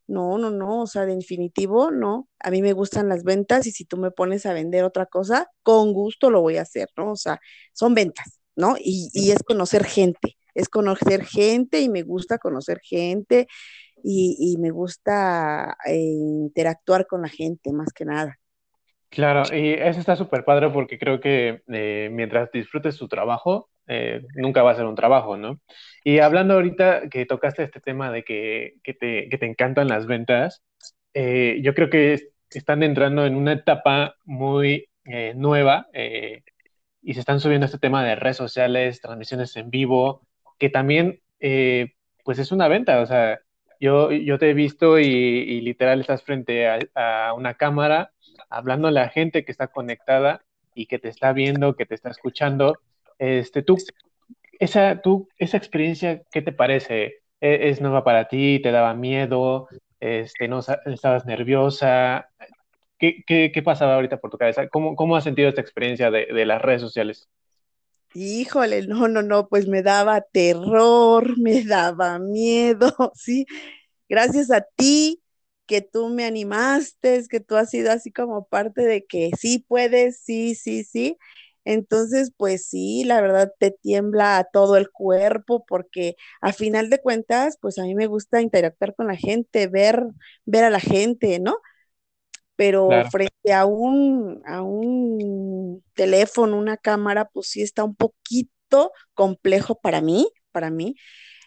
no, 0.07 0.37
no, 0.37 0.51
no, 0.51 0.81
o 0.83 0.87
sea, 0.87 1.05
de 1.05 1.15
definitivo, 1.15 1.89
no, 1.91 2.29
a 2.39 2.51
mí 2.51 2.61
me 2.61 2.73
gustan 2.73 3.09
las 3.09 3.23
ventas 3.23 3.65
y 3.67 3.71
si 3.71 3.85
tú 3.85 3.97
me 3.97 4.11
pones 4.11 4.45
a 4.45 4.53
vender 4.53 4.83
otra 4.83 5.05
cosa, 5.07 5.49
con 5.63 5.93
gusto 5.93 6.29
lo 6.29 6.41
voy 6.41 6.57
a 6.57 6.61
hacer, 6.63 6.89
¿no? 6.97 7.11
O 7.13 7.15
sea, 7.15 7.39
son 7.73 7.95
ventas, 7.95 8.39
¿no? 8.55 8.75
Y, 8.79 9.09
y 9.13 9.31
es 9.31 9.41
conocer 9.43 9.83
gente, 9.85 10.37
es 10.53 10.69
conocer 10.69 11.25
gente 11.25 11.81
y 11.81 11.89
me 11.89 12.03
gusta 12.03 12.37
conocer 12.37 12.79
gente 12.83 13.47
y, 14.07 14.57
me 14.59 14.69
gusta 14.69 15.77
eh, 15.85 15.97
interactuar 15.97 17.07
con 17.07 17.23
la 17.23 17.29
gente 17.29 17.71
más 17.73 17.91
que 17.91 18.05
nada. 18.05 18.37
Claro, 19.09 19.43
y 19.51 19.73
eso 19.73 19.99
está 19.99 20.15
súper 20.15 20.43
padre 20.45 20.69
porque 20.69 20.99
creo 20.99 21.19
que 21.19 21.63
eh, 21.67 22.09
mientras 22.11 22.51
disfrutes 22.51 22.97
tu 22.97 23.07
trabajo, 23.07 23.69
eh, 23.87 24.21
nunca 24.35 24.61
va 24.61 24.71
a 24.71 24.75
ser 24.75 24.85
un 24.85 24.95
trabajo, 24.95 25.37
¿no? 25.37 25.59
Y 26.03 26.19
hablando 26.19 26.55
ahorita 26.55 27.09
que 27.09 27.25
tocaste 27.25 27.63
este 27.63 27.79
tema 27.79 28.11
de 28.11 28.23
que, 28.23 28.75
que, 28.83 28.93
te, 28.93 29.27
que 29.29 29.37
te, 29.37 29.45
encantan 29.45 29.87
las 29.87 30.05
ventas, 30.05 30.61
yo 31.13 31.73
creo 31.73 31.89
que 31.89 32.29
están 32.51 32.83
entrando 32.83 33.25
en 33.25 33.35
una 33.35 33.53
etapa 33.53 34.15
muy 34.25 34.89
nueva 35.35 35.87
y 37.01 37.13
se 37.13 37.19
están 37.19 37.39
subiendo 37.39 37.65
este 37.65 37.79
tema 37.79 38.03
de 38.03 38.15
redes 38.15 38.37
sociales, 38.37 39.01
transmisiones 39.01 39.55
en 39.55 39.69
vivo, 39.69 40.27
que 40.59 40.69
también, 40.69 41.21
pues 41.39 42.39
es 42.39 42.51
una 42.51 42.67
venta, 42.67 42.99
o 42.99 43.05
sea, 43.05 43.39
yo, 43.79 44.11
yo 44.11 44.37
te 44.39 44.49
he 44.49 44.53
visto 44.53 44.99
y, 44.99 45.61
literal 45.61 46.01
estás 46.01 46.23
frente 46.23 46.67
a, 46.67 47.33
una 47.33 47.55
cámara 47.55 48.11
hablando 48.49 48.87
a 48.87 48.91
la 48.91 49.09
gente 49.09 49.45
que 49.45 49.51
está 49.51 49.67
conectada 49.67 50.43
y 50.73 50.87
que 50.87 50.99
te 50.99 51.09
está 51.09 51.33
viendo, 51.33 51.75
que 51.75 51.85
te 51.85 51.95
está 51.95 52.09
escuchando. 52.09 52.77
Este, 53.19 53.63
tú, 53.63 53.77
esa, 54.59 55.01
tú, 55.01 55.29
esa 55.37 55.57
experiencia, 55.57 56.23
¿qué 56.31 56.41
te 56.41 56.51
parece? 56.51 57.23
¿E, 57.41 57.69
¿Es, 57.69 57.81
nueva 57.81 58.03
para 58.03 58.27
ti? 58.27 58.59
¿Te 58.61 58.71
daba 58.71 58.93
miedo? 58.93 59.67
este, 59.99 60.47
no 60.47 60.59
estabas 60.85 61.25
nerviosa. 61.25 62.29
¿Qué, 62.97 63.23
qué, 63.25 63.51
qué 63.53 63.61
pasaba 63.63 63.95
ahorita 63.95 64.17
por 64.17 64.31
tu 64.31 64.37
cabeza? 64.37 64.67
¿Cómo, 64.69 64.95
cómo 64.95 65.15
has 65.15 65.23
sentido 65.23 65.49
esta 65.49 65.61
experiencia 65.61 66.11
de 66.11 66.45
las 66.45 66.61
redes 66.61 66.81
sociales? 66.81 67.29
Híjole, 68.17 68.87
no, 68.87 69.07
no, 69.09 69.21
no, 69.21 69.47
pues 69.49 69.67
me 69.67 69.81
daba 69.83 70.21
terror, 70.21 71.37
me 71.37 71.63
daba 71.65 72.17
miedo, 72.19 72.95
¿sí? 73.15 73.45
Gracias 74.09 74.51
a 74.51 74.61
ti 74.75 75.21
que 75.67 75.81
tú 75.81 76.09
me 76.09 76.25
animaste, 76.25 77.23
que 77.29 77.39
tú 77.41 77.55
has 77.57 77.69
sido 77.71 77.91
así 77.91 78.11
como 78.13 78.47
parte 78.47 78.83
de 78.83 79.05
que 79.05 79.31
sí 79.39 79.65
puedes, 79.67 80.19
sí, 80.21 80.55
sí, 80.55 80.83
sí. 80.85 81.17
Entonces, 81.65 82.31
pues 82.37 82.67
sí, 82.67 83.03
la 83.05 83.21
verdad 83.21 83.51
te 83.59 83.71
tiembla 83.71 84.47
todo 84.53 84.77
el 84.77 84.91
cuerpo 84.91 85.65
porque 85.67 86.15
a 86.41 86.53
final 86.53 86.89
de 86.89 87.01
cuentas, 87.01 87.57
pues 87.61 87.77
a 87.79 87.83
mí 87.83 87.95
me 87.95 88.07
gusta 88.07 88.41
interactuar 88.41 88.95
con 88.95 89.07
la 89.07 89.17
gente, 89.17 89.67
ver, 89.67 90.03
ver 90.45 90.63
a 90.65 90.69
la 90.69 90.79
gente, 90.79 91.39
¿no? 91.39 91.57
Pero 92.55 93.03
Claro. 93.03 93.09
frente 93.09 93.53
a 93.53 93.65
un, 93.65 94.41
a 94.45 94.61
un 94.63 95.83
teléfono, 95.93 96.57
una 96.57 96.77
cámara, 96.77 97.29
pues 97.33 97.47
sí 97.49 97.61
está 97.61 97.83
un 97.83 97.95
poquito 97.95 98.91
complejo 99.13 99.79
para 99.79 100.01
mí, 100.01 100.27
para 100.51 100.69
mí, 100.71 100.95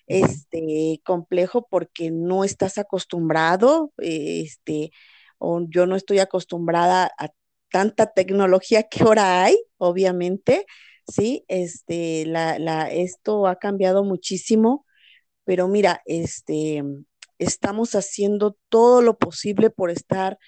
este, 0.07 1.01
complejo 1.05 1.67
porque 1.71 2.11
no 2.11 2.45
estás 2.45 2.79
acostumbrado, 2.79 3.93
este, 3.99 4.91
o 5.39 5.63
yo 5.69 5.87
no 5.87 5.97
estoy 5.97 6.19
acostumbrada 6.21 7.13
a 7.19 7.29
tanta 7.71 8.13
tecnología 8.13 8.85
que 8.85 9.03
ahora 9.05 9.45
hay, 9.45 9.57
obviamente, 9.79 10.67
sí, 11.09 11.45
este, 11.49 12.27
la, 12.27 12.59
la, 12.59 12.91
esto 12.91 13.47
ha 13.47 13.57
cambiado 13.57 14.05
muchísimo, 14.05 14.87
pero 15.45 15.69
mira, 15.69 16.03
este, 16.07 16.83
estamos 17.39 17.95
haciendo 17.95 18.57
todo 18.69 19.03
lo 19.03 19.19
posible 19.19 19.71
por 19.71 19.91
estar 19.91 20.39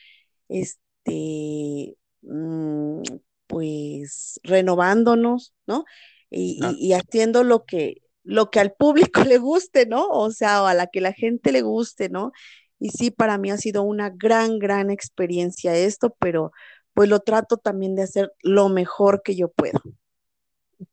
este, 0.51 1.97
mm, 2.23 3.03
pues 3.49 4.41
renovándonos, 4.45 5.55
¿no? 5.69 5.87
Y, 6.31 6.59
Claro. 6.59 6.81
y- 6.81 6.89
y 6.89 6.95
haciendo 6.95 7.45
lo 7.45 7.65
que, 7.67 8.03
lo 8.25 8.51
que 8.51 8.61
al 8.61 8.75
público 8.75 9.23
le 9.29 9.39
guste, 9.39 9.87
¿no? 9.87 10.09
O 10.09 10.33
sea, 10.33 10.63
o 10.65 10.67
a 10.69 10.75
la 10.75 10.89
que 10.89 11.03
la 11.03 11.15
gente 11.15 11.53
le 11.53 11.63
guste, 11.63 12.11
¿no? 12.11 12.33
Y 12.81 12.91
sí, 12.91 13.11
para 13.13 13.39
mí 13.39 13.51
ha 13.53 13.59
sido 13.59 13.83
una 13.85 14.11
gran, 14.11 14.59
gran 14.59 14.91
experiencia 14.91 15.77
esto, 15.77 16.17
pero 16.21 16.53
pues 16.95 17.09
lo 17.09 17.21
trato 17.21 17.57
también 17.59 17.95
de 17.97 18.03
hacer 18.05 18.33
lo 18.43 18.69
mejor 18.71 19.23
que 19.23 19.37
yo 19.37 19.49
puedo. 19.51 19.81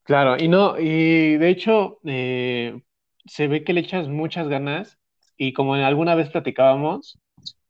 Claro, 0.04 0.38
y 0.38 0.48
no, 0.48 0.78
y 0.80 1.38
de 1.38 1.50
hecho, 1.50 2.00
eh, 2.06 2.82
se 3.26 3.48
ve 3.48 3.64
que 3.64 3.74
le 3.74 3.82
echas 3.82 4.08
muchas 4.08 4.48
ganas 4.48 4.98
y 5.38 5.54
como 5.54 5.76
alguna 5.76 6.16
vez 6.16 6.30
platicábamos, 6.30 7.20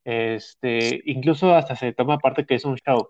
este, 0.07 1.01
incluso 1.05 1.53
hasta 1.55 1.75
se 1.75 1.93
toma 1.93 2.19
parte 2.19 2.45
que 2.45 2.55
es 2.55 2.65
un 2.65 2.77
show, 2.77 3.09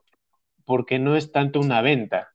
porque 0.66 1.00
no 1.00 1.16
es 1.16 1.32
tanto 1.32 1.60
una 1.60 1.82
venta, 1.82 2.30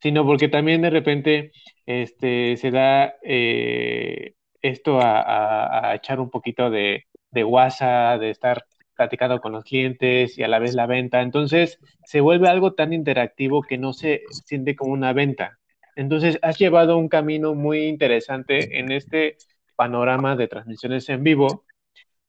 sino 0.00 0.24
porque 0.26 0.48
también 0.48 0.82
de 0.82 0.90
repente 0.90 1.52
este, 1.86 2.56
se 2.56 2.70
da 2.70 3.14
eh, 3.22 4.34
esto 4.62 5.00
a, 5.00 5.20
a- 5.22 5.90
a 5.90 5.94
echar 5.96 6.20
un 6.20 6.30
poquito 6.30 6.70
de, 6.70 7.06
de 7.30 7.42
guasa, 7.42 8.18
de 8.18 8.30
estar 8.30 8.64
platicando 8.96 9.40
con 9.40 9.52
los 9.52 9.64
clientes 9.64 10.38
y 10.38 10.42
a 10.42 10.48
la 10.48 10.58
vez 10.58 10.74
la 10.74 10.86
venta. 10.86 11.22
Entonces 11.22 11.78
se 12.04 12.20
vuelve 12.20 12.48
algo 12.48 12.74
tan 12.74 12.92
interactivo 12.92 13.62
que 13.62 13.78
no 13.78 13.92
se 13.92 14.22
siente 14.44 14.76
como 14.76 14.92
una 14.92 15.12
venta. 15.12 15.58
Entonces 15.96 16.38
has 16.42 16.58
llevado 16.58 16.96
un 16.98 17.08
camino 17.08 17.54
muy 17.54 17.84
interesante 17.86 18.78
en 18.78 18.92
este 18.92 19.36
panorama 19.76 20.36
de 20.36 20.48
transmisiones 20.48 21.08
en 21.08 21.24
vivo 21.24 21.64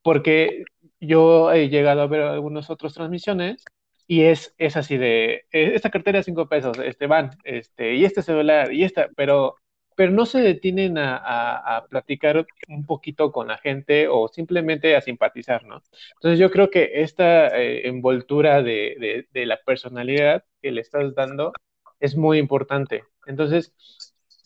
porque 0.01 0.63
yo 1.07 1.51
he 1.51 1.69
llegado 1.69 2.01
a 2.01 2.07
ver 2.07 2.21
algunas 2.21 2.69
otras 2.69 2.93
transmisiones 2.93 3.63
y 4.07 4.23
es, 4.23 4.53
es 4.57 4.77
así 4.77 4.97
de, 4.97 5.45
eh, 5.51 5.71
esta 5.75 5.89
cartera 5.89 6.19
de 6.19 6.23
cinco 6.23 6.47
pesos, 6.49 6.77
este 6.79 7.07
van, 7.07 7.31
este, 7.43 7.95
y 7.95 8.05
este 8.05 8.21
celular, 8.21 8.73
y 8.73 8.83
esta, 8.83 9.09
pero, 9.15 9.55
pero 9.95 10.11
no 10.11 10.25
se 10.25 10.41
detienen 10.41 10.97
a, 10.97 11.17
a, 11.17 11.77
a 11.77 11.85
platicar 11.87 12.45
un 12.67 12.85
poquito 12.85 13.31
con 13.31 13.47
la 13.47 13.57
gente 13.57 14.07
o 14.09 14.27
simplemente 14.27 14.95
a 14.95 15.01
simpatizar, 15.01 15.63
¿no? 15.65 15.81
Entonces 16.15 16.39
yo 16.39 16.51
creo 16.51 16.69
que 16.69 16.91
esta 16.95 17.47
eh, 17.59 17.87
envoltura 17.87 18.61
de, 18.61 18.95
de, 18.99 19.27
de 19.31 19.45
la 19.45 19.57
personalidad 19.65 20.43
que 20.61 20.71
le 20.71 20.81
estás 20.81 21.13
dando 21.15 21.53
es 21.99 22.15
muy 22.17 22.37
importante. 22.39 23.03
Entonces, 23.25 23.73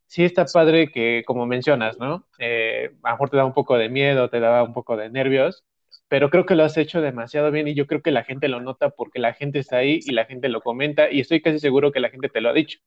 sí 0.08 0.24
está 0.24 0.46
padre 0.46 0.90
que, 0.92 1.24
como 1.26 1.46
mencionas, 1.46 1.98
¿no? 2.00 2.28
Eh, 2.40 2.92
a 3.04 3.10
lo 3.10 3.16
mejor 3.16 3.30
te 3.30 3.38
da 3.38 3.46
un 3.46 3.54
poco 3.54 3.78
de 3.78 3.90
miedo, 3.90 4.30
te 4.30 4.40
da 4.40 4.64
un 4.64 4.74
poco 4.74 4.98
de 4.98 5.10
nervios, 5.10 5.64
pero 6.10 6.30
creo 6.30 6.46
que 6.46 6.56
lo 6.56 6.64
has 6.64 6.78
hecho 6.78 7.02
demasiado 7.02 7.52
bien 7.52 7.68
y 7.68 7.76
yo 7.76 7.88
creo 7.88 8.02
que 8.02 8.12
la 8.12 8.24
gente 8.24 8.48
lo 8.48 8.62
nota 8.62 8.90
porque 8.92 9.20
la 9.20 9.34
gente 9.34 9.60
está 9.60 9.78
ahí 9.78 10.00
y 10.06 10.14
la 10.14 10.26
gente 10.26 10.50
lo 10.50 10.62
comenta 10.62 11.12
y 11.12 11.20
estoy 11.22 11.42
casi 11.42 11.60
seguro 11.60 11.92
que 11.92 12.00
la 12.00 12.10
gente 12.10 12.30
te 12.30 12.42
lo 12.42 12.50
ha 12.50 12.54
dicho. 12.54 12.80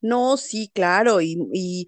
No, 0.00 0.36
sí, 0.36 0.70
claro, 0.74 1.20
y, 1.20 1.36
y, 1.52 1.86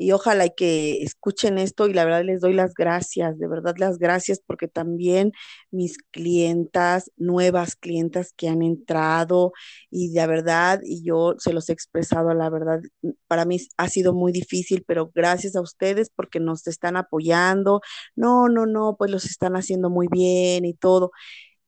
y 0.00 0.12
ojalá 0.12 0.48
que 0.48 1.02
escuchen 1.02 1.58
esto 1.58 1.86
y 1.86 1.92
la 1.94 2.04
verdad 2.04 2.24
les 2.24 2.40
doy 2.40 2.54
las 2.54 2.74
gracias, 2.74 3.38
de 3.38 3.46
verdad 3.48 3.76
las 3.78 3.98
gracias 3.98 4.40
porque 4.46 4.66
también 4.68 5.32
mis 5.70 5.98
clientas, 6.10 7.10
nuevas 7.16 7.76
clientas 7.76 8.32
que 8.36 8.48
han 8.48 8.62
entrado 8.62 9.52
y 9.90 10.12
de 10.12 10.26
verdad, 10.26 10.80
y 10.82 11.04
yo 11.04 11.34
se 11.38 11.52
los 11.52 11.68
he 11.68 11.72
expresado, 11.74 12.32
la 12.34 12.48
verdad, 12.50 12.80
para 13.26 13.44
mí 13.44 13.58
ha 13.76 13.88
sido 13.88 14.14
muy 14.14 14.32
difícil, 14.32 14.84
pero 14.86 15.10
gracias 15.14 15.54
a 15.56 15.60
ustedes 15.60 16.10
porque 16.14 16.40
nos 16.40 16.66
están 16.66 16.96
apoyando. 16.96 17.80
No, 18.16 18.48
no, 18.48 18.66
no, 18.66 18.96
pues 18.98 19.10
los 19.10 19.24
están 19.26 19.54
haciendo 19.56 19.90
muy 19.90 20.08
bien 20.10 20.64
y 20.64 20.74
todo. 20.74 21.10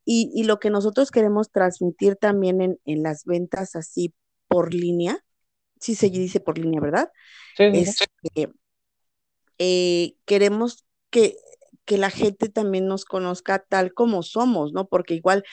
Y, 0.05 0.31
y 0.35 0.45
lo 0.45 0.59
que 0.61 0.71
nosotros 0.71 1.11
queremos 1.11 1.51
transmitir 1.51 2.17
también 2.17 2.61
en, 2.63 2.79
en 2.87 3.03
las 3.03 3.25
ventas 3.25 3.77
así 3.77 4.15
por 4.49 4.75
línea 4.75 5.19
sí 5.83 5.95
se 5.97 6.11
dice 6.11 6.41
por 6.41 6.59
línea, 6.59 6.81
¿verdad? 6.81 7.11
Sí, 7.57 7.65
sí, 7.75 7.85
sí. 7.85 7.93
Es 7.93 7.97
que 8.35 8.51
eh, 9.59 10.17
queremos 10.25 10.85
que, 11.11 11.37
que 11.85 11.99
la 11.99 12.11
gente 12.11 12.49
también 12.49 12.87
nos 12.87 13.05
conozca 13.05 13.65
tal 13.69 13.95
como 13.95 14.23
somos, 14.23 14.73
¿no? 14.73 14.89
Porque 14.89 15.15
igual, 15.15 15.45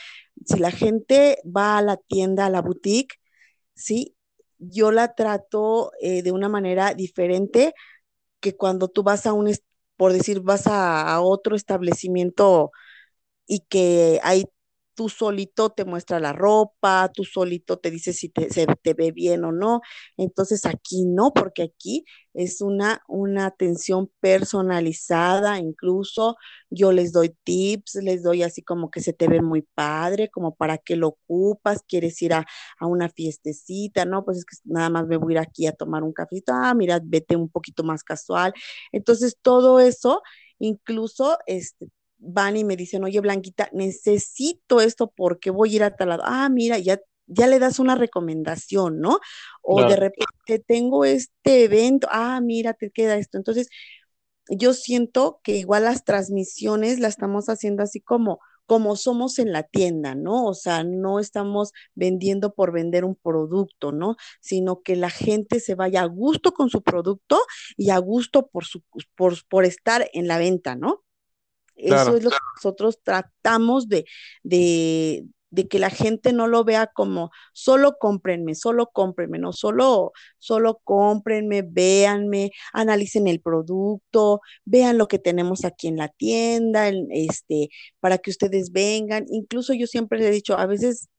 si 0.46 0.60
la 0.60 0.72
gente 0.72 1.40
va 1.46 1.78
a 1.78 1.82
la 1.82 1.98
tienda, 1.98 2.46
a 2.46 2.50
la 2.50 2.62
boutique, 2.62 3.16
sí, 3.76 4.16
yo 4.60 4.92
la 4.92 5.16
trato 5.16 5.92
eh, 6.02 6.24
de 6.24 6.32
una 6.32 6.50
manera 6.50 6.94
diferente 6.94 7.74
que 8.42 8.56
cuando 8.56 8.90
tú 8.90 9.04
vas 9.04 9.26
a 9.26 9.34
un, 9.34 9.54
por 9.98 10.14
decir, 10.14 10.42
vas 10.42 10.68
a, 10.68 11.14
a 11.14 11.22
otro 11.22 11.56
establecimiento 11.56 12.72
y 13.48 13.62
que 13.62 14.20
ahí 14.24 14.46
tú 15.00 15.08
solito 15.08 15.70
te 15.70 15.86
muestra 15.86 16.20
la 16.20 16.34
ropa, 16.34 17.10
tú 17.14 17.24
solito 17.24 17.80
te 17.80 17.90
dice 17.90 18.12
si 18.12 18.28
te, 18.28 18.50
se 18.50 18.66
te 18.66 18.94
ve 18.94 19.14
bien 19.14 19.46
o 19.46 19.54
no. 19.54 19.80
Entonces 20.18 20.66
aquí 20.66 21.06
no, 21.06 21.32
porque 21.34 21.64
aquí 21.64 22.04
es 22.34 22.60
una, 22.60 23.02
una 23.08 23.46
atención 23.46 24.12
personalizada, 24.20 25.58
incluso 25.58 26.36
yo 26.70 26.92
les 26.92 27.14
doy 27.14 27.34
tips, 27.46 27.96
les 28.04 28.24
doy 28.24 28.44
así 28.44 28.62
como 28.62 28.92
que 28.92 29.00
se 29.00 29.14
te 29.14 29.30
ve 29.30 29.42
muy 29.42 29.62
padre, 29.74 30.30
como 30.30 30.54
para 30.56 30.78
qué 30.78 30.98
lo 30.98 31.08
ocupas, 31.10 31.82
quieres 31.88 32.22
ir 32.22 32.34
a, 32.34 32.46
a 32.78 32.86
una 32.86 33.08
fiestecita, 33.08 34.04
¿no? 34.04 34.26
Pues 34.26 34.40
es 34.40 34.46
que 34.46 34.58
nada 34.66 34.90
más 34.90 35.08
me 35.08 35.16
voy 35.16 35.36
a 35.36 35.38
ir 35.38 35.40
aquí 35.48 35.66
a 35.66 35.72
tomar 35.72 36.04
un 36.04 36.12
cafecito, 36.12 36.52
ah, 36.54 36.74
mira, 36.74 37.00
vete 37.02 37.38
un 37.38 37.48
poquito 37.50 37.86
más 37.86 38.04
casual. 38.04 38.54
Entonces 38.92 39.38
todo 39.42 39.80
eso, 39.80 40.22
incluso 40.60 41.38
este, 41.48 41.88
van 42.20 42.58
y 42.58 42.64
me 42.64 42.76
dicen, 42.76 43.04
oye, 43.04 43.20
Blanquita, 43.22 43.70
necesito 43.74 44.82
esto 44.82 45.12
porque 45.16 45.52
voy 45.52 45.74
a 45.74 45.76
ir 45.78 45.84
a 45.84 45.96
tal 45.96 46.10
lado. 46.10 46.24
Ah, 46.26 46.50
mira, 46.50 46.78
ya, 46.78 47.00
ya 47.28 47.48
le 47.48 47.60
das 47.60 47.80
una 47.80 47.96
recomendación, 47.96 49.00
¿no? 49.00 49.20
O 49.62 49.84
de 49.88 49.96
repente 49.96 50.60
tengo 50.66 51.06
este 51.06 51.64
evento, 51.66 52.08
ah, 52.12 52.40
mira, 52.42 52.74
te 52.74 52.92
queda 52.92 53.18
esto. 53.18 53.38
Entonces, 53.38 53.70
yo 54.50 54.74
siento 54.74 55.40
que 55.44 55.58
igual 55.58 55.84
las 55.86 56.04
transmisiones 56.06 57.00
las 57.00 57.12
estamos 57.12 57.50
haciendo 57.50 57.84
así 57.84 58.02
como 58.02 58.40
como 58.70 58.96
somos 58.96 59.40
en 59.40 59.52
la 59.52 59.64
tienda, 59.64 60.14
¿no? 60.14 60.46
O 60.46 60.54
sea, 60.54 60.84
no 60.84 61.20
estamos 61.20 61.72
vendiendo 61.96 62.54
por 62.54 62.72
vender 62.72 63.04
un 63.04 63.16
producto, 63.16 63.92
¿no? 63.92 64.16
Sino 64.42 64.84
que 64.84 64.96
la 64.96 65.10
gente 65.10 65.60
se 65.60 65.74
vaya 65.74 66.04
a 66.04 66.06
gusto 66.06 66.52
con 66.54 66.70
su 66.70 66.84
producto 66.84 67.40
y 67.78 67.90
a 67.90 67.98
gusto 67.98 68.48
por, 68.48 68.66
su, 68.66 68.84
por, 69.16 69.34
por 69.48 69.66
estar 69.66 70.08
en 70.14 70.28
la 70.28 70.38
venta, 70.38 70.76
¿no? 70.76 71.04
Eso 71.80 72.18
es 72.18 72.24
lo 72.24 72.30
que 72.30 72.38
nosotros 72.56 73.00
tratamos 73.04 73.88
de, 73.88 74.06
de, 74.44 75.26
de 75.52 75.68
que 75.68 75.80
la 75.80 75.90
gente 75.90 76.34
no 76.34 76.48
lo 76.48 76.64
vea 76.64 76.88
como 76.88 77.32
solo 77.54 77.98
cómprenme, 78.00 78.56
solo 78.56 78.90
cómprenme, 78.94 79.40
no 79.40 79.54
solo, 79.54 80.12
solo 80.38 80.82
cómprenme, 80.84 81.64
véanme, 81.64 82.52
analicen 82.74 83.28
el 83.28 83.42
producto, 83.42 84.42
vean 84.66 84.98
lo 84.98 85.08
que 85.08 85.20
tenemos 85.20 85.66
aquí 85.66 85.88
en 85.88 85.98
la 85.98 86.10
tienda, 86.10 86.88
en, 86.90 87.08
este, 87.12 87.70
para 88.00 88.18
que 88.18 88.32
ustedes 88.32 88.72
vengan. 88.72 89.26
Incluso 89.30 89.74
yo 89.74 89.88
siempre 89.88 90.20
les 90.20 90.28
he 90.28 90.32
dicho, 90.32 90.58
a 90.58 90.66
veces 90.66 91.10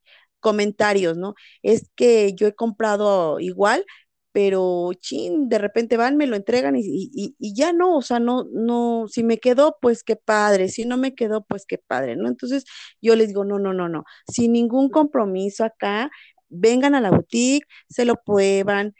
comentarios, 0.40 1.16
¿no? 1.16 1.34
Es 1.62 1.90
que 1.94 2.34
yo 2.34 2.46
he 2.46 2.54
comprado 2.54 3.40
igual, 3.40 3.84
pero 4.32 4.90
chin, 5.00 5.48
de 5.48 5.58
repente 5.58 5.96
van, 5.96 6.16
me 6.16 6.26
lo 6.26 6.36
entregan 6.36 6.76
y, 6.76 6.82
y, 6.84 7.34
y 7.38 7.54
ya 7.54 7.72
no, 7.72 7.96
o 7.96 8.02
sea, 8.02 8.20
no, 8.20 8.44
no, 8.52 9.06
si 9.08 9.24
me 9.24 9.38
quedó, 9.38 9.76
pues 9.80 10.02
qué 10.04 10.16
padre, 10.16 10.68
si 10.68 10.84
no 10.84 10.96
me 10.96 11.14
quedó, 11.14 11.44
pues 11.44 11.66
qué 11.66 11.78
padre, 11.78 12.16
¿no? 12.16 12.28
Entonces 12.28 12.64
yo 13.02 13.16
les 13.16 13.28
digo, 13.28 13.44
no, 13.44 13.58
no, 13.58 13.72
no, 13.74 13.88
no, 13.88 14.04
sin 14.30 14.52
ningún 14.52 14.88
compromiso 14.90 15.64
acá, 15.64 16.10
vengan 16.48 16.94
a 16.94 17.00
la 17.00 17.10
boutique, 17.10 17.66
se 17.88 18.04
lo 18.04 18.16
prueban, 18.16 18.94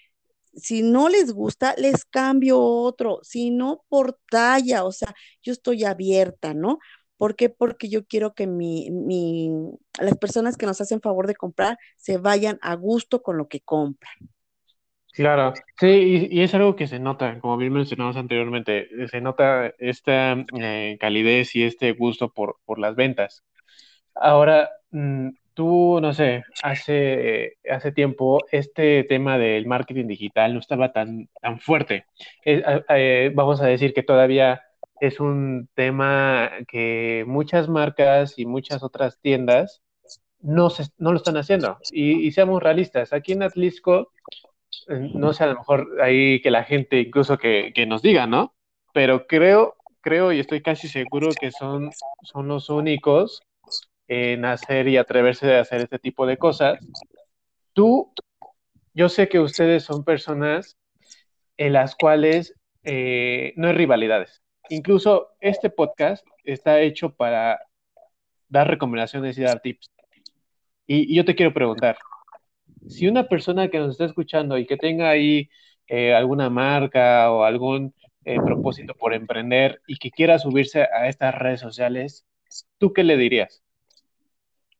si 0.55 0.83
no 0.83 1.09
les 1.09 1.33
gusta, 1.33 1.75
les 1.79 2.05
cambio 2.05 2.61
otro, 2.61 3.21
si 3.23 3.51
no 3.51 3.85
por 3.89 4.19
talla, 4.31 4.85
o 4.85 4.93
sea, 4.93 5.15
yo 5.43 5.53
estoy 5.53 5.85
abierta, 5.85 6.55
¿no? 6.55 6.79
¿Por 7.17 7.37
qué? 7.37 7.51
Porque 7.51 7.89
yo 7.89 8.07
quiero 8.07 8.35
que 8.35 8.47
mi, 8.47 8.91
mi, 8.91 9.51
las 10.01 10.17
personas 10.19 10.57
que 10.57 10.67
nos 10.67 10.81
hacen 10.81 11.01
favor 11.01 11.27
de 11.27 11.37
comprar 11.37 11.79
se 11.97 12.19
vayan 12.19 12.59
a 12.63 12.75
gusto 12.77 13.23
con 13.23 13.37
lo 13.37 13.49
que 13.49 13.61
compran. 13.61 14.15
Claro, 15.13 15.55
sí, 15.79 16.29
y, 16.31 16.41
es 16.41 16.55
algo 16.55 16.77
que 16.77 16.87
se 16.87 17.01
nota, 17.01 17.39
como 17.41 17.57
bien 17.57 17.73
mencionamos 17.73 18.17
anteriormente, 18.17 18.89
se 19.09 19.21
nota 19.21 19.73
esta 19.79 20.45
eh, 20.59 20.97
calidez 21.01 21.55
y 21.57 21.65
este 21.65 21.93
gusto 21.93 22.33
por, 22.33 22.57
por 22.65 22.79
las 22.79 22.95
ventas. 22.95 23.43
Ahora, 24.15 24.71
mm, 24.91 25.31
tú, 25.55 25.99
no 26.01 26.13
sé, 26.15 26.45
hace, 26.63 27.59
hace 27.69 27.93
tiempo 27.93 28.41
este 28.51 29.05
tema 29.05 29.37
del 29.39 29.67
marketing 29.67 30.07
digital 30.07 30.55
no 30.55 30.61
estaba 30.61 30.93
tan, 30.93 31.29
tan 31.41 31.59
fuerte. 31.61 32.07
Eh, 32.45 33.33
vamos 33.35 33.61
a 33.61 33.67
decir 33.67 33.93
que 33.93 34.03
todavía 34.03 34.63
es 35.01 35.19
un 35.21 35.69
tema 35.75 36.51
que 36.69 37.25
muchas 37.27 37.69
marcas 37.69 38.39
y 38.39 38.47
muchas 38.47 38.83
otras 38.83 39.19
tiendas 39.21 39.83
no, 40.41 40.71
se, 40.71 40.85
no 40.99 41.13
lo 41.13 41.19
están 41.19 41.37
haciendo. 41.37 41.79
Y, 41.91 42.27
y 42.27 42.33
seamos 42.33 42.63
realistas, 42.63 43.13
aquí 43.13 43.33
en 43.33 43.43
Atlisco, 43.43 44.13
no 44.91 45.33
sé, 45.33 45.45
a 45.45 45.49
lo 45.49 45.55
mejor 45.57 45.89
ahí 46.03 46.41
que 46.43 46.51
la 46.51 46.65
gente 46.65 47.01
incluso 47.01 47.39
que, 47.39 47.73
que 47.75 47.87
nos 47.87 48.03
diga, 48.03 48.27
¿no? 48.27 48.55
Pero 48.93 49.27
creo, 49.27 49.77
creo 50.01 50.33
y 50.33 50.41
estoy 50.41 50.63
casi 50.63 50.89
seguro 50.89 51.31
que 51.39 51.53
son, 51.53 51.91
son 52.23 52.49
los 52.49 52.69
únicos 52.71 53.43
en 54.09 54.45
hacer 54.45 54.89
y 54.89 54.97
atreverse 54.97 55.57
a 55.57 55.61
hacer 55.61 55.83
este 55.83 55.99
tipo 55.99 56.27
de 56.27 56.37
cosas. 56.37 56.79
Tú, 57.73 58.13
yo 58.93 59.09
sé 59.09 59.29
que 59.29 59.39
ustedes 59.39 59.85
son 59.85 60.05
personas 60.05 60.77
en 61.57 61.73
las 61.73 61.95
cuales 61.95 62.55
eh, 62.83 63.53
no 63.57 63.69
hay 63.69 63.75
rivalidades. 63.75 64.43
Incluso 64.69 65.29
este 65.41 65.71
podcast 65.71 66.27
está 66.45 66.81
hecho 66.81 67.15
para 67.15 67.61
dar 68.49 68.69
recomendaciones 68.69 69.39
y 69.39 69.43
dar 69.43 69.61
tips. 69.61 69.91
Y, 70.87 71.13
y 71.13 71.15
yo 71.15 71.25
te 71.25 71.37
quiero 71.37 71.55
preguntar, 71.55 71.97
si 72.91 73.07
una 73.09 73.29
persona 73.29 73.69
que 73.69 73.79
nos 73.79 73.93
está 73.93 74.05
escuchando 74.05 74.59
y 74.59 74.67
que 74.67 74.77
tenga 74.77 75.11
ahí 75.11 75.49
eh, 75.87 76.15
alguna 76.15 76.51
marca 76.51 77.31
o 77.33 77.45
algún 77.45 77.95
eh, 78.25 78.37
propósito 78.45 78.95
por 78.95 79.15
emprender 79.15 79.81
y 79.87 79.97
que 79.97 80.11
quiera 80.11 80.39
subirse 80.39 80.83
a 80.83 81.09
estas 81.09 81.35
redes 81.35 81.61
sociales, 81.61 82.27
¿tú 82.79 82.93
qué 82.93 83.05
le 83.05 83.17
dirías? 83.17 83.63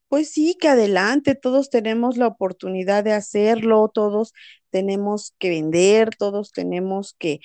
Pues 0.09 0.33
sí, 0.33 0.57
que 0.61 0.67
adelante, 0.69 1.37
todos 1.37 1.71
tenemos 1.71 2.17
la 2.17 2.27
oportunidad 2.27 3.05
de 3.05 3.13
hacerlo, 3.13 3.89
todos 3.95 4.33
tenemos 4.71 5.35
que 5.39 5.51
vender, 5.51 6.17
todos 6.17 6.51
tenemos 6.53 7.15
que 7.15 7.41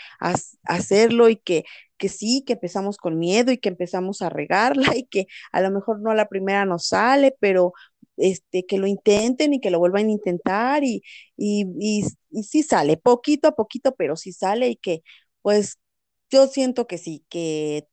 hacerlo 0.64 1.30
y 1.30 1.36
que, 1.36 1.64
que 1.98 2.10
sí, 2.10 2.44
que 2.46 2.54
empezamos 2.54 2.98
con 2.98 3.20
miedo 3.20 3.52
y 3.52 3.60
que 3.60 3.70
empezamos 3.70 4.22
a 4.24 4.30
regarla 4.30 4.86
y 4.98 5.06
que 5.06 5.28
a 5.52 5.62
lo 5.62 5.72
mejor 5.72 6.02
no 6.02 6.12
a 6.12 6.16
la 6.16 6.28
primera 6.28 6.66
nos 6.66 6.88
sale, 6.88 7.36
pero 7.40 7.74
este, 8.18 8.66
que 8.66 8.78
lo 8.78 8.88
intenten 8.88 9.54
y 9.54 9.62
que 9.62 9.72
lo 9.72 9.80
vuelvan 9.80 10.08
a 10.08 10.12
intentar 10.12 10.84
y, 10.84 11.02
y, 11.38 11.66
y, 11.80 12.06
y 12.32 12.44
sí 12.44 12.64
sale, 12.64 12.98
poquito 12.98 13.48
a 13.48 13.56
poquito, 13.56 13.96
pero 13.96 14.16
sí 14.16 14.32
sale 14.32 14.70
y 14.70 14.76
que 14.78 15.04
pues 15.42 15.80
yo 16.30 16.48
siento 16.48 16.88
que 16.88 16.98
sí, 16.98 17.26
que 17.30 17.88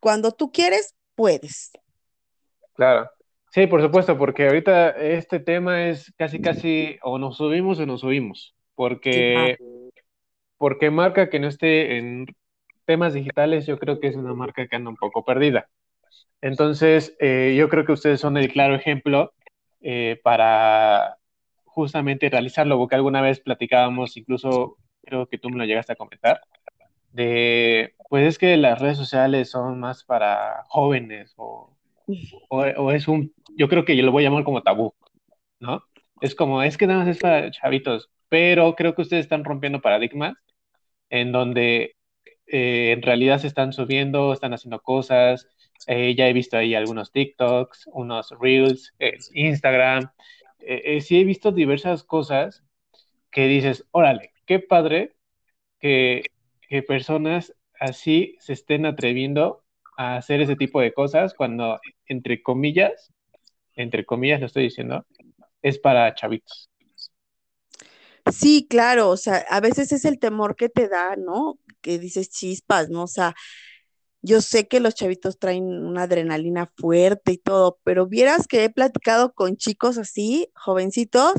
cuando 0.00 0.32
tú 0.32 0.50
quieres, 0.50 0.96
puedes. 1.14 1.70
Claro. 2.74 3.08
Sí, 3.52 3.66
por 3.66 3.82
supuesto, 3.82 4.16
porque 4.16 4.46
ahorita 4.46 4.90
este 4.90 5.38
tema 5.38 5.88
es 5.88 6.12
casi, 6.16 6.40
casi 6.40 6.96
o 7.02 7.18
nos 7.18 7.36
subimos 7.36 7.78
o 7.78 7.84
nos 7.84 8.00
subimos, 8.00 8.54
porque, 8.74 9.58
porque 10.56 10.90
marca 10.90 11.28
que 11.28 11.38
no 11.38 11.48
esté 11.48 11.98
en 11.98 12.26
temas 12.86 13.12
digitales, 13.12 13.66
yo 13.66 13.78
creo 13.78 14.00
que 14.00 14.08
es 14.08 14.16
una 14.16 14.32
marca 14.32 14.66
que 14.66 14.76
anda 14.76 14.88
un 14.88 14.96
poco 14.96 15.24
perdida. 15.24 15.68
Entonces, 16.40 17.14
eh, 17.20 17.54
yo 17.56 17.68
creo 17.68 17.84
que 17.84 17.92
ustedes 17.92 18.20
son 18.20 18.38
el 18.38 18.50
claro 18.50 18.74
ejemplo 18.74 19.34
eh, 19.82 20.20
para 20.22 21.18
justamente 21.64 22.28
realizarlo, 22.30 22.78
porque 22.78 22.94
alguna 22.96 23.20
vez 23.22 23.40
platicábamos, 23.40 24.16
incluso 24.16 24.76
creo 25.02 25.26
que 25.28 25.38
tú 25.38 25.50
me 25.50 25.58
lo 25.58 25.64
llegaste 25.64 25.92
a 25.92 25.96
comentar, 25.96 26.40
de, 27.12 27.94
pues 28.08 28.26
es 28.26 28.38
que 28.38 28.56
las 28.56 28.80
redes 28.80 28.96
sociales 28.98 29.50
son 29.50 29.80
más 29.80 30.04
para 30.04 30.64
jóvenes 30.68 31.34
o 31.36 31.72
o, 32.48 32.60
o, 32.60 32.92
es 32.92 33.08
un, 33.08 33.32
yo 33.56 33.68
creo 33.68 33.84
que 33.84 33.96
yo 33.96 34.04
lo 34.04 34.12
voy 34.12 34.24
a 34.24 34.28
llamar 34.28 34.44
como 34.44 34.62
tabú, 34.62 34.94
¿no? 35.60 35.84
Es 36.20 36.34
como, 36.34 36.62
es 36.62 36.76
que 36.76 36.86
nada 36.86 37.00
más 37.00 37.08
es 37.08 37.18
para 37.18 37.50
chavitos, 37.50 38.10
pero 38.28 38.74
creo 38.74 38.94
que 38.94 39.02
ustedes 39.02 39.24
están 39.24 39.44
rompiendo 39.44 39.80
paradigmas 39.80 40.34
en 41.10 41.32
donde 41.32 41.96
eh, 42.46 42.92
en 42.92 43.02
realidad 43.02 43.38
se 43.38 43.48
están 43.48 43.72
subiendo, 43.72 44.32
están 44.32 44.54
haciendo 44.54 44.80
cosas. 44.80 45.48
Eh, 45.86 46.14
ya 46.14 46.28
he 46.28 46.32
visto 46.32 46.56
ahí 46.56 46.74
algunos 46.74 47.12
TikToks, 47.12 47.88
unos 47.92 48.34
Reels, 48.40 48.92
eh, 48.98 49.18
Instagram. 49.32 50.10
Eh, 50.60 51.00
sí 51.00 51.20
he 51.20 51.24
visto 51.24 51.52
diversas 51.52 52.04
cosas 52.04 52.64
que 53.30 53.46
dices, 53.46 53.86
órale, 53.90 54.32
qué 54.46 54.60
padre 54.60 55.16
que, 55.80 56.24
que 56.68 56.82
personas 56.82 57.54
así 57.80 58.36
se 58.40 58.52
estén 58.52 58.86
atreviendo 58.86 59.64
a 59.96 60.16
hacer 60.16 60.40
ese 60.40 60.56
tipo 60.56 60.80
de 60.80 60.92
cosas 60.92 61.34
cuando, 61.34 61.80
entre 62.06 62.42
comillas, 62.42 63.12
entre 63.74 64.04
comillas 64.04 64.40
lo 64.40 64.46
estoy 64.46 64.64
diciendo, 64.64 65.06
es 65.62 65.78
para 65.78 66.14
chavitos. 66.14 66.70
Sí, 68.30 68.66
claro, 68.68 69.10
o 69.10 69.16
sea, 69.16 69.44
a 69.50 69.60
veces 69.60 69.90
es 69.92 70.04
el 70.04 70.18
temor 70.18 70.54
que 70.54 70.68
te 70.68 70.88
da, 70.88 71.16
¿no? 71.16 71.58
Que 71.80 71.98
dices 71.98 72.30
chispas, 72.30 72.88
¿no? 72.88 73.02
O 73.04 73.08
sea, 73.08 73.34
yo 74.22 74.40
sé 74.40 74.68
que 74.68 74.80
los 74.80 74.94
chavitos 74.94 75.38
traen 75.38 75.64
una 75.64 76.04
adrenalina 76.04 76.72
fuerte 76.76 77.32
y 77.32 77.38
todo, 77.38 77.78
pero 77.84 78.06
vieras 78.06 78.46
que 78.46 78.64
he 78.64 78.70
platicado 78.70 79.32
con 79.34 79.56
chicos 79.56 79.98
así, 79.98 80.48
jovencitos, 80.54 81.34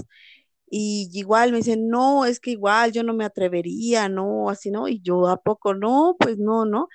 y 0.69 1.09
igual 1.13 1.51
me 1.51 1.57
dicen, 1.57 1.87
no, 1.89 2.25
es 2.25 2.39
que 2.39 2.51
igual 2.51 2.91
yo 2.91 3.03
no 3.03 3.13
me 3.13 3.25
atrevería, 3.25 4.09
no, 4.09 4.49
así, 4.49 4.71
¿no? 4.71 4.87
Y 4.87 5.01
yo, 5.01 5.27
¿a 5.27 5.37
poco 5.37 5.73
no? 5.75 6.15
Pues 6.19 6.39
no, 6.39 6.65
¿no? 6.65 6.89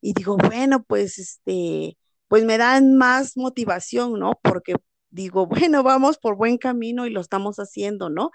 y 0.00 0.12
digo, 0.14 0.36
bueno, 0.36 0.82
pues 0.84 1.18
este, 1.18 1.98
pues 2.28 2.44
me 2.44 2.58
dan 2.58 2.96
más 2.96 3.36
motivación, 3.36 4.18
¿no? 4.18 4.38
Porque 4.42 4.74
digo, 5.10 5.46
bueno, 5.70 5.82
vamos 5.82 6.18
por 6.18 6.36
buen 6.36 6.58
camino 6.58 7.06
y 7.06 7.10
lo 7.10 7.20
estamos 7.20 7.56
haciendo, 7.56 8.10
¿no? 8.10 8.30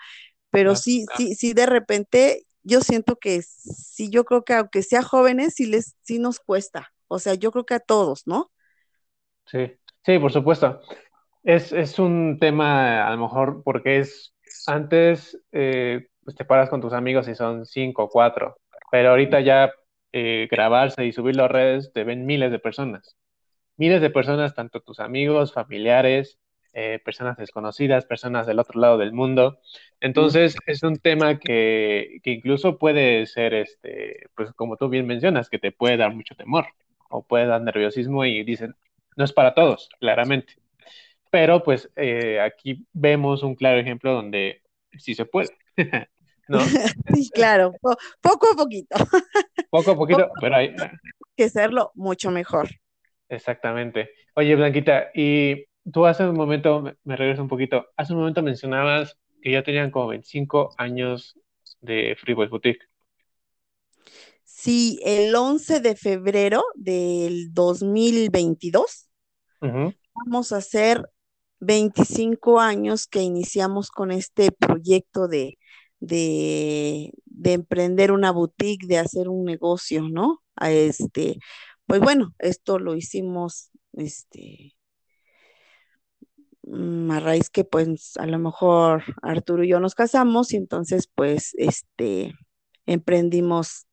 Pero 0.51 0.75
sí, 0.75 1.05
sí, 1.17 1.35
sí, 1.35 1.53
de 1.53 1.65
repente 1.65 2.45
yo 2.63 2.81
siento 2.81 3.17
que 3.17 3.41
sí, 3.41 4.09
yo 4.09 4.23
creo 4.25 4.43
que 4.43 4.53
aunque 4.53 4.83
sea 4.83 5.01
jóvenes, 5.01 5.55
sí 5.55 5.65
les, 5.65 5.95
sí 6.03 6.19
nos 6.19 6.39
cuesta. 6.39 6.92
O 7.13 7.19
sea, 7.19 7.35
yo 7.35 7.51
creo 7.51 7.65
que 7.65 7.75
a 7.75 7.79
todos, 7.79 8.25
¿no? 8.25 8.51
Sí, 9.45 9.71
sí, 10.03 10.17
por 10.17 10.31
supuesto. 10.31 10.81
Es, 11.43 11.71
es 11.71 11.99
un 11.99 12.39
tema, 12.39 13.07
a 13.07 13.11
lo 13.11 13.21
mejor, 13.21 13.61
porque 13.63 13.99
es 13.99 14.33
antes, 14.65 15.39
eh, 15.51 16.07
pues 16.23 16.35
te 16.35 16.45
paras 16.45 16.69
con 16.71 16.81
tus 16.81 16.93
amigos 16.93 17.27
y 17.27 17.35
son 17.35 17.65
cinco 17.67 18.05
o 18.05 18.09
cuatro, 18.09 18.57
pero 18.91 19.11
ahorita 19.11 19.41
ya 19.41 19.71
eh, 20.11 20.47
grabarse 20.49 21.05
y 21.05 21.11
subirlo 21.11 21.43
a 21.43 21.47
redes, 21.49 21.91
te 21.93 22.03
ven 22.03 22.25
miles 22.25 22.51
de 22.51 22.59
personas. 22.59 23.15
Miles 23.77 24.01
de 24.01 24.09
personas, 24.09 24.55
tanto 24.55 24.81
tus 24.81 24.99
amigos, 24.99 25.53
familiares, 25.53 26.39
eh, 26.73 26.99
personas 27.05 27.37
desconocidas, 27.37 28.05
personas 28.05 28.47
del 28.47 28.59
otro 28.59 28.79
lado 28.79 28.97
del 28.97 29.13
mundo. 29.13 29.59
Entonces, 29.99 30.55
es 30.65 30.81
un 30.81 30.97
tema 30.97 31.37
que, 31.39 32.19
que, 32.23 32.31
incluso 32.31 32.79
puede 32.79 33.27
ser, 33.27 33.53
este, 33.53 34.27
pues 34.35 34.51
como 34.53 34.77
tú 34.77 34.89
bien 34.89 35.05
mencionas, 35.05 35.49
que 35.49 35.59
te 35.59 35.71
puede 35.71 35.97
dar 35.97 36.15
mucho 36.15 36.35
temor 36.35 36.65
o 37.13 37.21
puede 37.21 37.45
dar 37.45 37.61
nerviosismo 37.61 38.25
y 38.25 38.43
dicen, 38.43 38.75
no 39.15 39.23
es 39.23 39.31
para 39.31 39.53
todos, 39.53 39.87
claramente. 39.99 40.55
Pero 41.29 41.63
pues 41.63 41.89
eh, 41.95 42.39
aquí 42.41 42.87
vemos 42.91 43.43
un 43.43 43.55
claro 43.55 43.79
ejemplo 43.79 44.13
donde 44.13 44.63
sí 44.97 45.13
se 45.13 45.25
puede. 45.25 45.49
¿No? 46.47 46.57
Sí, 47.15 47.29
claro, 47.29 47.73
po 47.79 47.95
poco 48.19 48.47
a 48.51 48.55
poquito. 48.55 48.95
Poco 49.69 49.91
a 49.91 49.95
poquito, 49.95 50.27
poco 50.27 50.33
pero 50.41 50.55
hay 50.55 50.75
que 51.35 51.45
hacerlo 51.45 51.91
mucho 51.95 52.29
mejor. 52.31 52.69
Exactamente. 53.29 54.11
Oye, 54.35 54.55
Blanquita, 54.55 55.09
y 55.15 55.65
tú 55.91 56.05
hace 56.05 56.27
un 56.27 56.35
momento, 56.35 56.83
me 57.03 57.15
regreso 57.15 57.41
un 57.41 57.47
poquito, 57.47 57.87
hace 57.95 58.13
un 58.13 58.19
momento 58.19 58.43
mencionabas 58.43 59.17
que 59.41 59.51
ya 59.51 59.63
tenían 59.63 59.89
como 59.89 60.07
25 60.07 60.75
años 60.77 61.39
de 61.81 62.15
Freeboy 62.19 62.47
Boutique. 62.47 62.85
Sí, 64.63 64.97
el 65.03 65.35
11 65.35 65.81
de 65.81 65.93
febrero 65.97 66.63
del 66.75 67.53
2022 67.53 69.09
uh 69.61 69.65
-huh. 69.65 69.97
vamos 70.15 70.53
a 70.53 70.57
hacer 70.57 71.09
25 71.59 72.61
años 72.61 73.07
que 73.07 73.21
iniciamos 73.21 73.91
con 73.91 74.09
este 74.11 74.53
proyecto 74.53 75.27
de, 75.27 75.57
de, 75.99 77.11
de 77.25 77.53
emprender 77.53 78.13
una 78.13 78.31
boutique, 78.31 78.87
de 78.87 78.99
hacer 78.99 79.27
un 79.27 79.43
negocio, 79.43 80.07
¿no? 80.07 80.41
A 80.55 80.71
este, 80.71 81.39
pues 81.85 81.99
bueno, 81.99 82.33
esto 82.39 82.79
lo 82.79 82.95
hicimos, 82.95 83.69
este, 83.91 84.77
mm, 86.61 87.11
a 87.11 87.19
raíz 87.19 87.49
que 87.49 87.65
pues 87.65 88.15
a 88.15 88.27
lo 88.27 88.39
mejor 88.39 89.03
Arturo 89.23 89.65
y 89.65 89.67
yo 89.67 89.81
nos 89.81 89.93
casamos 89.93 90.53
y 90.53 90.55
entonces 90.55 91.09
pues 91.13 91.53
este 91.57 92.33
emprendimos 92.85 93.87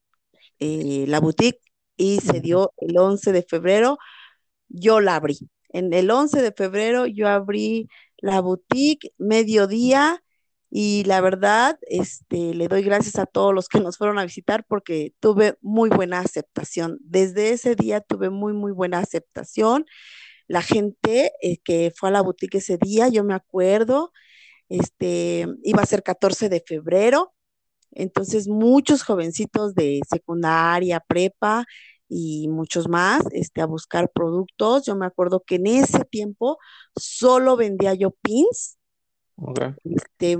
eh, 0.60 1.04
la 1.08 1.20
boutique 1.20 1.60
y 1.96 2.20
se 2.20 2.40
dio 2.40 2.72
el 2.78 2.98
11 2.98 3.32
de 3.32 3.42
febrero, 3.42 3.98
yo 4.68 5.00
la 5.00 5.16
abrí. 5.16 5.38
En 5.70 5.92
el 5.92 6.10
11 6.10 6.42
de 6.42 6.52
febrero 6.52 7.06
yo 7.06 7.28
abrí 7.28 7.88
la 8.18 8.40
boutique, 8.40 9.12
mediodía, 9.18 10.22
y 10.70 11.04
la 11.04 11.20
verdad, 11.20 11.78
este, 11.88 12.54
le 12.54 12.68
doy 12.68 12.82
gracias 12.82 13.16
a 13.18 13.26
todos 13.26 13.52
los 13.52 13.68
que 13.68 13.80
nos 13.80 13.98
fueron 13.98 14.18
a 14.20 14.24
visitar 14.24 14.64
porque 14.68 15.12
tuve 15.20 15.56
muy 15.60 15.90
buena 15.90 16.20
aceptación. 16.20 16.98
Desde 17.02 17.50
ese 17.50 17.74
día 17.74 18.00
tuve 18.00 18.30
muy, 18.30 18.52
muy 18.52 18.72
buena 18.72 18.98
aceptación. 19.00 19.86
La 20.46 20.62
gente 20.62 21.32
eh, 21.42 21.58
que 21.64 21.92
fue 21.96 22.10
a 22.10 22.12
la 22.12 22.22
boutique 22.22 22.58
ese 22.58 22.78
día, 22.78 23.08
yo 23.08 23.24
me 23.24 23.34
acuerdo, 23.34 24.12
este, 24.68 25.46
iba 25.64 25.82
a 25.82 25.86
ser 25.86 26.02
14 26.04 26.48
de 26.48 26.62
febrero, 26.66 27.34
entonces 27.92 28.48
muchos 28.48 29.02
jovencitos 29.02 29.74
de 29.74 30.00
secundaria, 30.08 31.00
prepa 31.00 31.64
y 32.08 32.48
muchos 32.48 32.88
más, 32.88 33.22
este, 33.32 33.60
a 33.60 33.66
buscar 33.66 34.10
productos. 34.10 34.84
Yo 34.84 34.96
me 34.96 35.06
acuerdo 35.06 35.42
que 35.46 35.56
en 35.56 35.66
ese 35.66 36.04
tiempo 36.04 36.58
solo 36.96 37.56
vendía 37.56 37.94
yo 37.94 38.10
pins 38.10 38.78
este, 39.84 40.38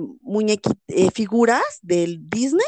eh, 0.89 1.11
figuras 1.13 1.63
del 1.83 2.29
Disney, 2.29 2.67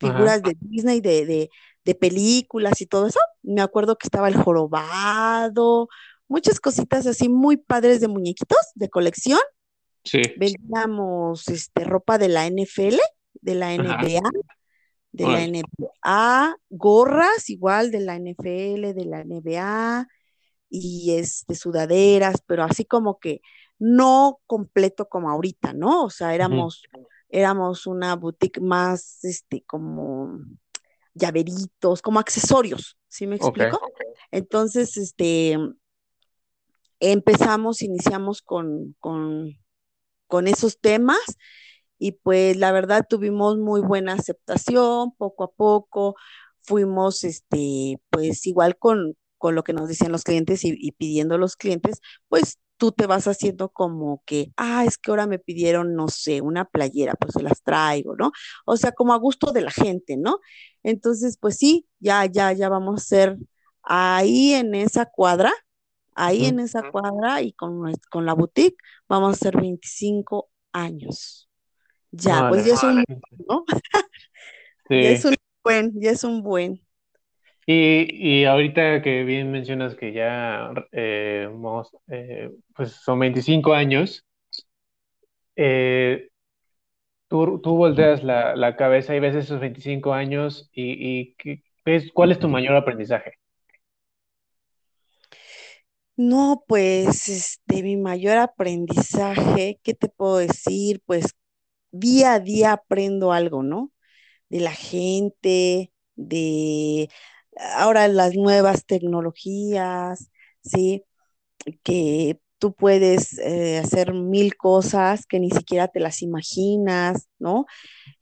figuras 0.00 0.42
de 0.42 0.56
Disney, 0.60 1.00
de, 1.00 1.48
de, 1.84 1.94
películas 1.94 2.80
y 2.80 2.86
todo 2.86 3.06
eso. 3.06 3.20
Me 3.42 3.60
acuerdo 3.60 3.96
que 3.96 4.06
estaba 4.06 4.28
el 4.28 4.36
jorobado, 4.36 5.88
muchas 6.26 6.58
cositas 6.58 7.06
así 7.06 7.28
muy 7.28 7.56
padres 7.56 8.00
de 8.00 8.08
muñequitos 8.08 8.58
de 8.74 8.88
colección. 8.88 9.40
Sí. 10.04 10.22
Vendíamos 10.36 11.48
este, 11.48 11.84
ropa 11.84 12.18
de 12.18 12.28
la 12.28 12.46
NFL, 12.46 12.98
de 13.42 13.54
la 13.54 13.74
NBA, 13.74 14.20
de 15.12 15.24
la 15.24 15.46
NBA, 15.46 16.56
gorras 16.70 17.50
igual 17.50 17.90
de 17.90 18.00
la 18.00 18.16
NFL, 18.16 18.94
de 18.94 19.04
la 19.04 19.24
NBA 19.24 20.08
y 20.70 21.12
este, 21.18 21.54
sudaderas, 21.54 22.42
pero 22.46 22.64
así 22.64 22.86
como 22.86 23.18
que 23.18 23.42
no 23.78 24.40
completo 24.46 25.08
como 25.08 25.28
ahorita, 25.28 25.74
¿no? 25.74 26.04
O 26.04 26.10
sea, 26.10 26.34
éramos, 26.34 26.82
éramos 27.28 27.86
una 27.86 28.16
boutique 28.16 28.60
más, 28.60 29.22
este, 29.24 29.62
como 29.64 30.40
llaveritos, 31.14 32.00
como 32.00 32.20
accesorios, 32.20 32.96
¿sí 33.08 33.26
me 33.26 33.36
explico? 33.36 33.80
Entonces, 34.30 34.96
este, 34.96 35.58
empezamos, 37.00 37.82
iniciamos 37.82 38.40
con, 38.40 38.96
con, 38.98 39.58
con 40.26 40.46
esos 40.46 40.80
temas 40.80 41.36
y 42.02 42.12
pues 42.12 42.56
la 42.56 42.72
verdad 42.72 43.06
tuvimos 43.08 43.58
muy 43.58 43.80
buena 43.80 44.14
aceptación, 44.14 45.12
poco 45.16 45.44
a 45.44 45.52
poco 45.52 46.16
fuimos, 46.62 47.24
este, 47.24 48.00
pues 48.10 48.46
igual 48.46 48.76
con, 48.78 49.16
con 49.38 49.54
lo 49.54 49.64
que 49.64 49.72
nos 49.72 49.88
decían 49.88 50.12
los 50.12 50.24
clientes 50.24 50.64
y, 50.64 50.74
y 50.78 50.92
pidiendo 50.92 51.38
los 51.38 51.56
clientes, 51.56 52.00
pues 52.28 52.58
tú 52.76 52.92
te 52.92 53.06
vas 53.06 53.26
haciendo 53.28 53.68
como 53.70 54.22
que, 54.26 54.52
ah, 54.56 54.84
es 54.84 54.98
que 54.98 55.10
ahora 55.10 55.26
me 55.26 55.38
pidieron, 55.38 55.94
no 55.94 56.08
sé, 56.08 56.40
una 56.40 56.64
playera, 56.64 57.14
pues 57.14 57.34
se 57.34 57.42
las 57.42 57.62
traigo, 57.62 58.16
¿no? 58.16 58.32
O 58.66 58.76
sea, 58.76 58.92
como 58.92 59.12
a 59.14 59.18
gusto 59.18 59.52
de 59.52 59.60
la 59.62 59.70
gente, 59.70 60.16
¿no? 60.16 60.40
Entonces, 60.82 61.36
pues 61.38 61.56
sí, 61.58 61.88
ya, 62.00 62.26
ya, 62.26 62.52
ya 62.52 62.68
vamos 62.68 63.02
a 63.02 63.04
ser 63.04 63.38
ahí 63.82 64.54
en 64.54 64.74
esa 64.74 65.06
cuadra, 65.06 65.52
ahí 66.14 66.46
en 66.46 66.60
esa 66.60 66.84
cuadra 66.84 67.42
y 67.42 67.52
con, 67.54 67.92
con 68.10 68.26
la 68.26 68.34
boutique 68.34 68.76
vamos 69.08 69.34
a 69.34 69.38
ser 69.38 69.56
25 69.60 70.50
años. 70.72 71.48
Ya, 72.12 72.48
pues 72.48 72.64
ya 72.64 72.74
es 72.74 72.82
un, 72.82 73.04
¿no? 73.48 73.64
Sí. 74.88 75.00
ya 75.02 75.10
es 75.10 75.24
un 75.24 75.34
buen, 75.62 76.00
ya 76.00 76.10
es 76.10 76.24
un 76.24 76.42
buen. 76.42 76.80
Y, 77.64 78.44
ahorita 78.44 79.02
que 79.02 79.22
bien 79.22 79.52
mencionas 79.52 79.94
que 79.94 80.12
ya 80.12 80.72
eh, 80.90 81.48
eh, 82.08 82.50
pues 82.74 82.92
son 82.92 83.20
25 83.20 83.72
años, 83.72 84.26
eh, 85.54 86.28
tú, 87.28 87.60
volteas 87.64 88.24
la, 88.24 88.76
cabeza 88.76 89.14
y 89.14 89.20
ves 89.20 89.36
esos 89.36 89.60
25 89.60 90.12
años 90.12 90.68
y, 90.74 91.36
¿cuál 92.12 92.32
es 92.32 92.38
tu 92.38 92.48
mayor 92.48 92.74
aprendizaje? 92.76 93.34
No, 96.16 96.64
pues 96.68 97.28
este, 97.28 97.82
mi 97.82 97.96
mayor 97.96 98.38
aprendizaje, 98.38 99.80
¿qué 99.82 99.94
te 99.94 100.08
puedo 100.08 100.38
decir? 100.38 101.00
Pues 101.06 101.34
día 101.92 102.34
a 102.34 102.40
día 102.40 102.72
aprendo 102.74 103.32
algo, 103.32 103.62
¿no? 103.62 103.92
De 104.50 104.60
la 104.60 104.72
gente, 104.72 105.92
de 106.16 107.10
ahora 107.76 108.08
las 108.08 108.34
nuevas 108.36 108.86
tecnologías, 108.86 110.30
¿sí? 110.62 111.04
Que 111.82 112.40
tú 112.58 112.74
puedes 112.74 113.38
eh, 113.38 113.78
hacer 113.78 114.14
mil 114.14 114.56
cosas 114.56 115.26
que 115.26 115.40
ni 115.40 115.50
siquiera 115.50 115.88
te 115.88 116.00
las 116.00 116.22
imaginas, 116.22 117.28
¿no? 117.38 117.66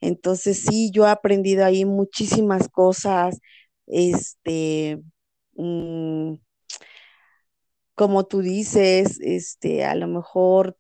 Entonces 0.01 0.63
sí, 0.65 0.91
yo 0.93 1.07
he 1.07 1.11
aprendido 1.11 1.65
ahí 1.67 1.85
muchísimas 1.87 2.69
cosas, 2.69 3.41
este, 3.87 5.01
mm, 5.55 6.35
como 7.95 8.25
tú 8.27 8.41
dices, 8.41 9.19
este, 9.21 9.85
a 9.85 9.95
lo 9.95 10.09
mejor 10.09 10.77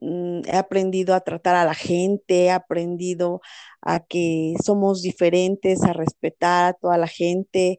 he 0.00 0.56
aprendido 0.56 1.14
a 1.14 1.20
tratar 1.20 1.56
a 1.56 1.64
la 1.64 1.74
gente, 1.74 2.46
he 2.46 2.50
aprendido 2.50 3.40
a 3.82 4.00
que 4.06 4.54
somos 4.64 5.02
diferentes, 5.02 5.82
a 5.84 5.92
respetar 5.92 6.66
a 6.70 6.74
toda 6.74 6.98
la 6.98 7.08
gente. 7.08 7.78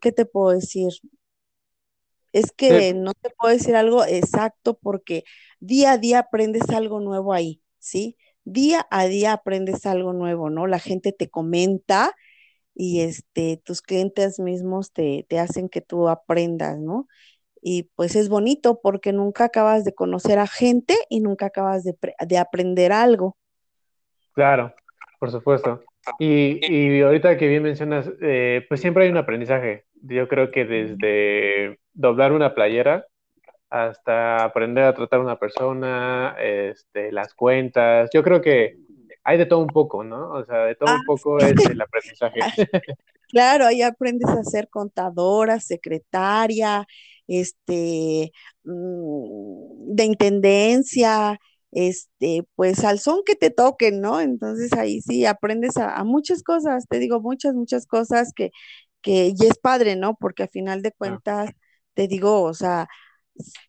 ¿Qué 0.00 0.12
te 0.12 0.26
puedo 0.26 0.50
decir? 0.52 0.90
Es 2.32 2.52
que 2.52 2.92
no 2.94 3.14
te 3.14 3.30
puedo 3.30 3.54
decir 3.54 3.76
algo 3.76 4.04
exacto 4.04 4.78
porque 4.78 5.24
día 5.60 5.92
a 5.92 5.98
día 5.98 6.18
aprendes 6.20 6.68
algo 6.70 7.00
nuevo 7.00 7.32
ahí, 7.32 7.62
¿sí? 7.78 8.16
Día 8.44 8.86
a 8.90 9.06
día 9.06 9.32
aprendes 9.32 9.86
algo 9.86 10.12
nuevo, 10.12 10.50
¿no? 10.50 10.66
La 10.66 10.78
gente 10.78 11.12
te 11.12 11.30
comenta 11.30 12.14
y 12.74 13.00
este, 13.02 13.58
tus 13.64 13.82
clientes 13.82 14.40
mismos 14.40 14.92
te, 14.92 15.26
te 15.28 15.38
hacen 15.40 15.68
que 15.70 15.82
tú 15.82 16.08
aprendas, 16.08 16.78
¿no? 16.78 17.08
Y 17.68 17.90
pues 17.96 18.14
es 18.14 18.28
bonito 18.28 18.78
porque 18.80 19.12
nunca 19.12 19.46
acabas 19.46 19.84
de 19.84 19.92
conocer 19.92 20.38
a 20.38 20.46
gente 20.46 20.94
y 21.08 21.18
nunca 21.18 21.46
acabas 21.46 21.82
de, 21.82 21.96
de 22.24 22.38
aprender 22.38 22.92
algo. 22.92 23.36
Claro, 24.34 24.72
por 25.18 25.32
supuesto. 25.32 25.82
Y, 26.20 26.60
y 26.64 27.00
ahorita 27.00 27.36
que 27.36 27.48
bien 27.48 27.64
mencionas, 27.64 28.08
eh, 28.22 28.64
pues 28.68 28.80
siempre 28.80 29.02
hay 29.02 29.10
un 29.10 29.16
aprendizaje. 29.16 29.84
Yo 29.94 30.28
creo 30.28 30.52
que 30.52 30.64
desde 30.64 31.80
doblar 31.92 32.30
una 32.30 32.54
playera 32.54 33.04
hasta 33.68 34.44
aprender 34.44 34.84
a 34.84 34.94
tratar 34.94 35.18
a 35.18 35.24
una 35.24 35.40
persona, 35.40 36.36
este, 36.38 37.10
las 37.10 37.34
cuentas, 37.34 38.10
yo 38.14 38.22
creo 38.22 38.40
que 38.40 38.76
hay 39.24 39.38
de 39.38 39.46
todo 39.46 39.58
un 39.58 39.66
poco, 39.66 40.04
¿no? 40.04 40.30
O 40.30 40.44
sea, 40.44 40.66
de 40.66 40.76
todo 40.76 40.94
un 40.94 41.00
ah, 41.00 41.04
poco 41.04 41.38
es 41.38 41.68
el 41.68 41.80
aprendizaje. 41.80 42.38
Claro, 43.28 43.66
ahí 43.66 43.82
aprendes 43.82 44.30
a 44.30 44.44
ser 44.44 44.68
contadora, 44.68 45.58
secretaria, 45.58 46.86
este, 47.28 48.32
mm, 48.64 49.94
de 49.94 50.04
intendencia, 50.04 51.38
este, 51.72 52.44
pues 52.54 52.84
al 52.84 52.98
son 53.00 53.22
que 53.26 53.36
te 53.36 53.50
toquen, 53.50 54.00
¿no? 54.00 54.20
Entonces 54.20 54.72
ahí 54.74 55.00
sí 55.02 55.26
aprendes 55.26 55.76
a, 55.76 56.02
muchas 56.04 56.42
cosas, 56.42 56.86
te 56.88 56.98
digo, 56.98 57.20
muchas, 57.20 57.54
muchas 57.54 57.86
cosas 57.86 58.32
que, 58.34 58.50
que, 59.02 59.32
y 59.36 59.46
es 59.46 59.58
padre, 59.58 59.96
¿no? 59.96 60.14
Porque 60.16 60.44
a 60.44 60.48
final 60.48 60.82
de 60.82 60.92
cuentas, 60.92 61.50
te 61.94 62.08
digo, 62.08 62.42
o 62.42 62.54
sea, 62.54 62.88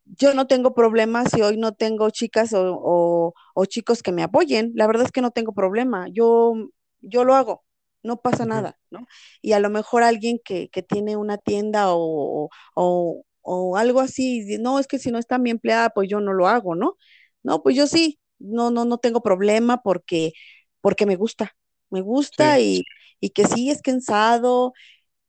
yo 0.06 0.34
no 0.34 0.48
tengo 0.48 0.74
problemas 0.74 1.32
si 1.32 1.41
hoy 1.41 1.58
no 1.58 1.74
tengo 1.74 2.10
chicas 2.10 2.54
o, 2.54 3.34
o, 3.56 3.65
chicos 3.65 4.04
que 4.04 4.12
me 4.12 4.24
apoyen, 4.24 4.72
la 4.76 4.88
verdad 4.88 5.06
es 5.06 5.12
que 5.12 5.22
no 5.22 5.32
tengo 5.32 5.54
problema, 5.54 6.08
yo, 6.12 6.54
yo 7.02 7.24
lo 7.24 7.36
hago, 7.36 7.65
no 8.04 8.22
pasa 8.22 8.46
nada, 8.46 8.80
¿no? 8.89 9.06
Y 9.41 9.54
a 9.54 9.60
lo 9.60 9.70
mejor 9.70 10.04
alguien 10.04 10.39
que, 10.43 10.70
que 10.70 10.84
tiene 10.84 11.17
una 11.17 11.38
tienda 11.38 11.88
o, 11.93 12.50
o, 12.76 13.24
o, 13.50 13.78
algo 13.78 14.02
así, 14.02 14.58
no, 14.60 14.78
es 14.80 14.88
que 14.88 15.00
si 15.00 15.10
no 15.12 15.20
está 15.20 15.38
mi 15.38 15.50
empleada, 15.52 15.90
pues 15.92 16.10
yo 16.10 16.20
no 16.20 16.34
lo 16.34 16.48
hago, 16.48 16.76
¿no? 16.76 16.98
No, 17.44 17.64
pues 17.64 17.76
yo 17.76 17.88
sí, 17.88 18.20
no, 18.40 18.72
no, 18.72 18.84
no 18.84 18.98
tengo 18.98 19.22
problema 19.22 19.82
porque, 19.82 20.34
porque 20.82 21.06
me 21.06 21.16
gusta, 21.16 21.56
me 21.90 22.02
gusta 22.02 22.60
y, 22.60 22.84
y, 23.22 23.30
que 23.30 23.46
sí 23.46 23.70
es 23.70 23.82
cansado, 23.82 24.74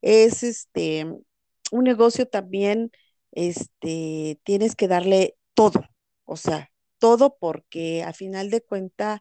es 0.03 0.43
este, 0.43 1.07
un 1.71 1.85
negocio 1.85 2.27
también, 2.27 2.91
este, 3.33 4.41
tienes 4.43 4.75
que 4.75 4.89
darle 4.89 5.37
todo, 5.55 5.85
o 6.25 6.37
sea, 6.37 6.73
todo 6.99 7.37
porque 7.39 8.03
a 8.03 8.13
final 8.13 8.51
de 8.51 8.63
cuenta, 8.63 9.21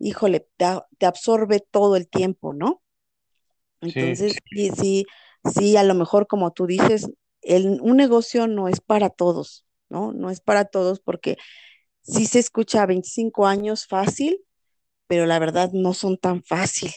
híjole, 0.00 0.48
te, 0.56 0.66
te 0.98 1.06
absorbe 1.06 1.60
todo 1.60 1.94
el 1.94 2.08
tiempo, 2.08 2.52
¿no? 2.54 2.82
Sí, 3.82 3.92
Entonces, 3.92 4.36
sí, 4.50 4.70
sí, 4.70 5.06
sí, 5.54 5.76
a 5.76 5.84
lo 5.84 5.94
mejor 5.94 6.26
como 6.26 6.52
tú 6.52 6.66
dices, 6.66 7.08
el, 7.46 7.80
un 7.80 7.96
negocio 7.96 8.46
no 8.46 8.68
es 8.68 8.80
para 8.80 9.10
todos, 9.10 9.64
¿no? 9.88 10.12
No 10.12 10.30
es 10.30 10.40
para 10.40 10.64
todos 10.64 11.00
porque 11.00 11.36
sí 12.02 12.26
se 12.26 12.38
escucha 12.38 12.82
a 12.82 12.86
25 12.86 13.46
años 13.46 13.86
fácil, 13.86 14.40
pero 15.06 15.26
la 15.26 15.38
verdad 15.38 15.70
no 15.72 15.94
son 15.94 16.18
tan 16.18 16.42
fácil, 16.42 16.92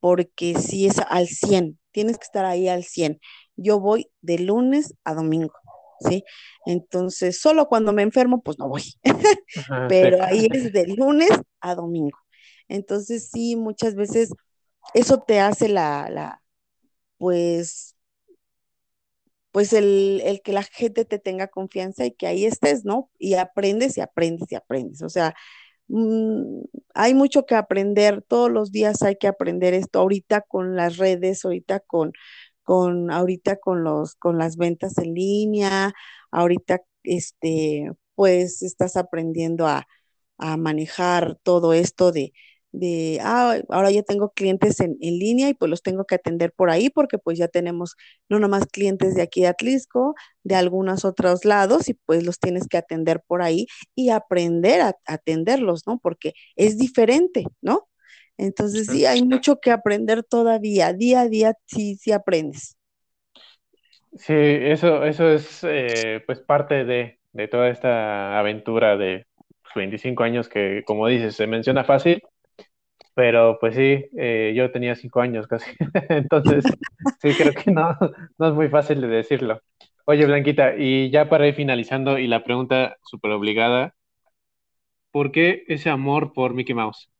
porque 0.00 0.54
sí 0.58 0.86
es 0.86 0.98
al 1.08 1.26
100, 1.26 1.78
tienes 1.92 2.18
que 2.18 2.24
estar 2.24 2.44
ahí 2.44 2.68
al 2.68 2.84
100. 2.84 3.20
Yo 3.56 3.80
voy 3.80 4.10
de 4.20 4.38
lunes 4.38 4.94
a 5.04 5.14
domingo, 5.14 5.54
¿sí? 6.00 6.24
Entonces, 6.66 7.40
solo 7.40 7.66
cuando 7.66 7.92
me 7.92 8.02
enfermo, 8.02 8.42
pues 8.42 8.58
no 8.58 8.68
voy, 8.68 8.82
pero 9.88 10.22
ahí 10.22 10.48
es 10.52 10.72
de 10.72 10.86
lunes 10.86 11.30
a 11.60 11.74
domingo. 11.74 12.18
Entonces, 12.68 13.30
sí, 13.32 13.56
muchas 13.56 13.94
veces 13.94 14.30
eso 14.94 15.18
te 15.20 15.40
hace 15.40 15.68
la, 15.68 16.08
la 16.10 16.42
pues, 17.18 17.96
pues 19.52 19.72
el, 19.72 20.20
el, 20.24 20.42
que 20.42 20.52
la 20.52 20.62
gente 20.62 21.04
te 21.04 21.18
tenga 21.18 21.48
confianza 21.48 22.04
y 22.06 22.12
que 22.12 22.26
ahí 22.26 22.44
estés, 22.44 22.84
¿no? 22.84 23.10
Y 23.18 23.34
aprendes 23.34 23.96
y 23.98 24.00
aprendes 24.02 24.52
y 24.52 24.54
aprendes. 24.56 25.02
O 25.02 25.08
sea, 25.08 25.34
mmm, 25.88 26.62
hay 26.94 27.14
mucho 27.14 27.46
que 27.46 27.54
aprender, 27.54 28.22
todos 28.28 28.50
los 28.50 28.72
días 28.72 29.02
hay 29.02 29.16
que 29.16 29.28
aprender 29.28 29.74
esto, 29.74 30.00
ahorita 30.00 30.42
con 30.42 30.76
las 30.76 30.96
redes, 30.98 31.44
ahorita 31.44 31.80
con, 31.80 32.12
con 32.62 33.10
ahorita 33.10 33.56
con 33.58 33.84
los, 33.84 34.14
con 34.16 34.38
las 34.38 34.56
ventas 34.56 34.98
en 34.98 35.14
línea, 35.14 35.92
ahorita 36.30 36.82
este, 37.04 37.90
pues 38.14 38.62
estás 38.62 38.96
aprendiendo 38.96 39.66
a, 39.66 39.86
a 40.38 40.56
manejar 40.56 41.38
todo 41.42 41.72
esto 41.72 42.12
de, 42.12 42.32
de, 42.72 43.18
ah, 43.22 43.56
ahora 43.68 43.90
ya 43.90 44.02
tengo 44.02 44.30
clientes 44.30 44.80
en, 44.80 44.96
en, 45.00 45.18
línea 45.18 45.48
y 45.48 45.54
pues 45.54 45.70
los 45.70 45.82
tengo 45.82 46.04
que 46.04 46.16
atender 46.16 46.52
por 46.52 46.70
ahí 46.70 46.90
porque 46.90 47.18
pues 47.18 47.38
ya 47.38 47.48
tenemos 47.48 47.96
no 48.28 48.38
nomás 48.38 48.66
clientes 48.66 49.14
de 49.14 49.22
aquí 49.22 49.42
de 49.42 49.48
Atlisco, 49.48 50.14
de 50.44 50.54
algunos 50.54 51.04
otros 51.04 51.44
lados 51.44 51.88
y 51.88 51.94
pues 51.94 52.24
los 52.24 52.38
tienes 52.38 52.68
que 52.68 52.78
atender 52.78 53.22
por 53.26 53.42
ahí 53.42 53.66
y 53.94 54.10
aprender 54.10 54.80
a, 54.82 54.88
a 55.06 55.14
atenderlos, 55.14 55.86
¿no? 55.86 55.98
Porque 55.98 56.34
es 56.56 56.78
diferente, 56.78 57.44
¿no? 57.62 57.88
Entonces 58.38 58.86
sí, 58.86 59.04
hay 59.04 59.24
mucho 59.24 59.58
que 59.60 59.72
aprender 59.72 60.22
todavía, 60.22 60.92
día 60.92 61.22
a 61.22 61.28
día 61.28 61.54
sí, 61.66 61.96
sí 61.96 62.12
aprendes. 62.12 62.76
sí, 64.16 64.34
eso, 64.34 65.04
eso 65.04 65.28
es 65.28 65.64
eh, 65.64 66.22
pues 66.24 66.38
parte 66.40 66.84
de, 66.84 67.18
de 67.32 67.48
toda 67.48 67.68
esta 67.68 68.38
aventura 68.38 68.96
de 68.96 69.26
25 69.74 70.22
años 70.22 70.48
que, 70.48 70.82
como 70.86 71.06
dices, 71.08 71.34
se 71.34 71.46
menciona 71.46 71.84
fácil, 71.84 72.22
pero 73.18 73.58
pues 73.58 73.74
sí, 73.74 74.04
eh, 74.16 74.52
yo 74.54 74.70
tenía 74.70 74.94
5 74.94 75.20
años 75.20 75.48
casi, 75.48 75.68
entonces 76.08 76.64
sí, 77.20 77.34
creo 77.36 77.52
que 77.52 77.72
no, 77.72 77.98
no 78.38 78.48
es 78.48 78.54
muy 78.54 78.68
fácil 78.68 79.00
de 79.00 79.08
decirlo. 79.08 79.60
Oye, 80.04 80.24
Blanquita, 80.24 80.76
y 80.78 81.10
ya 81.10 81.28
para 81.28 81.48
ir 81.48 81.54
finalizando 81.56 82.16
y 82.16 82.28
la 82.28 82.44
pregunta 82.44 82.96
súper 83.02 83.32
obligada, 83.32 83.96
¿por 85.10 85.32
qué 85.32 85.64
ese 85.66 85.90
amor 85.90 86.32
por 86.32 86.54
Mickey 86.54 86.76
Mouse? 86.76 87.10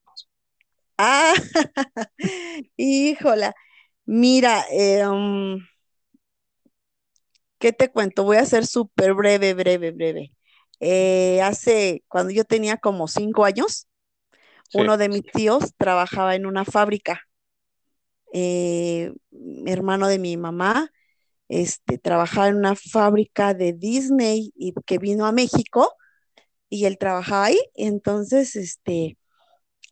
Ah, 0.98 1.34
híjola. 2.76 3.52
Mira, 4.06 4.64
um, 5.04 5.58
¿qué 7.58 7.72
te 7.72 7.88
cuento? 7.90 8.22
Voy 8.22 8.36
a 8.36 8.44
ser 8.44 8.66
súper 8.66 9.14
breve, 9.14 9.52
breve, 9.54 9.90
breve. 9.90 10.30
Eh, 10.78 11.42
hace, 11.42 12.04
cuando 12.06 12.32
yo 12.32 12.44
tenía 12.44 12.76
como 12.76 13.08
cinco 13.08 13.44
años, 13.44 13.87
Uno 14.74 14.96
de 14.96 15.08
mis 15.08 15.22
tíos 15.22 15.74
trabajaba 15.76 16.34
en 16.34 16.46
una 16.46 16.64
fábrica. 16.64 17.22
Eh, 18.32 19.12
hermano 19.66 20.08
de 20.08 20.18
mi 20.18 20.36
mamá, 20.36 20.90
este, 21.48 21.98
trabajaba 21.98 22.48
en 22.48 22.56
una 22.56 22.74
fábrica 22.74 23.54
de 23.54 23.72
Disney 23.72 24.52
y 24.54 24.74
que 24.86 24.98
vino 24.98 25.26
a 25.26 25.32
México 25.32 25.94
y 26.68 26.84
él 26.84 26.98
trabajaba 26.98 27.46
ahí. 27.46 27.58
Entonces, 27.74 28.56
este, 28.56 29.16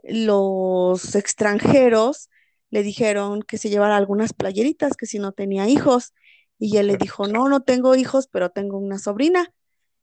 los 0.03 1.15
extranjeros 1.15 2.29
le 2.71 2.83
dijeron 2.83 3.43
que 3.43 3.59
se 3.59 3.71
llevara 3.71 3.97
algunas 3.97 4.33
playeritas, 4.33 4.97
que 4.97 5.07
si 5.07 5.19
no 5.19 5.33
tenía 5.33 5.69
hijos. 5.69 6.13
Y 6.59 6.79
él 6.79 6.89
le 6.89 6.97
dijo, 6.97 7.27
no, 7.27 7.49
no 7.49 7.63
tengo 7.63 7.95
hijos, 7.95 8.29
pero 8.31 8.51
tengo 8.51 8.79
una 8.79 8.99
sobrina. 8.99 9.53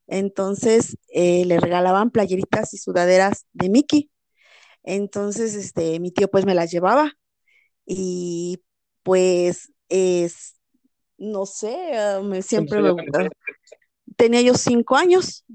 Entonces 0.08 0.98
eh, 1.14 1.46
le 1.46 1.60
regalaban 1.60 2.12
playeritas 2.12 2.74
y 2.74 2.78
sudaderas 2.78 3.46
de 3.54 3.70
Mickey. 3.70 4.12
Entonces, 4.84 5.56
este, 5.56 6.00
mi 6.00 6.12
tío 6.12 6.30
pues 6.30 6.46
me 6.46 6.56
las 6.56 6.72
llevaba 6.72 7.14
y 7.86 8.64
pues 9.04 9.74
es, 9.90 10.56
no 11.18 11.46
sé, 11.48 11.92
uh, 12.20 12.24
me, 12.24 12.42
¿Cuántos 12.54 12.78
siempre 12.78 12.82
me 12.82 12.94
tenía 14.16 14.42
yo 14.42 14.54
cinco 14.56 14.96
años. 14.96 15.46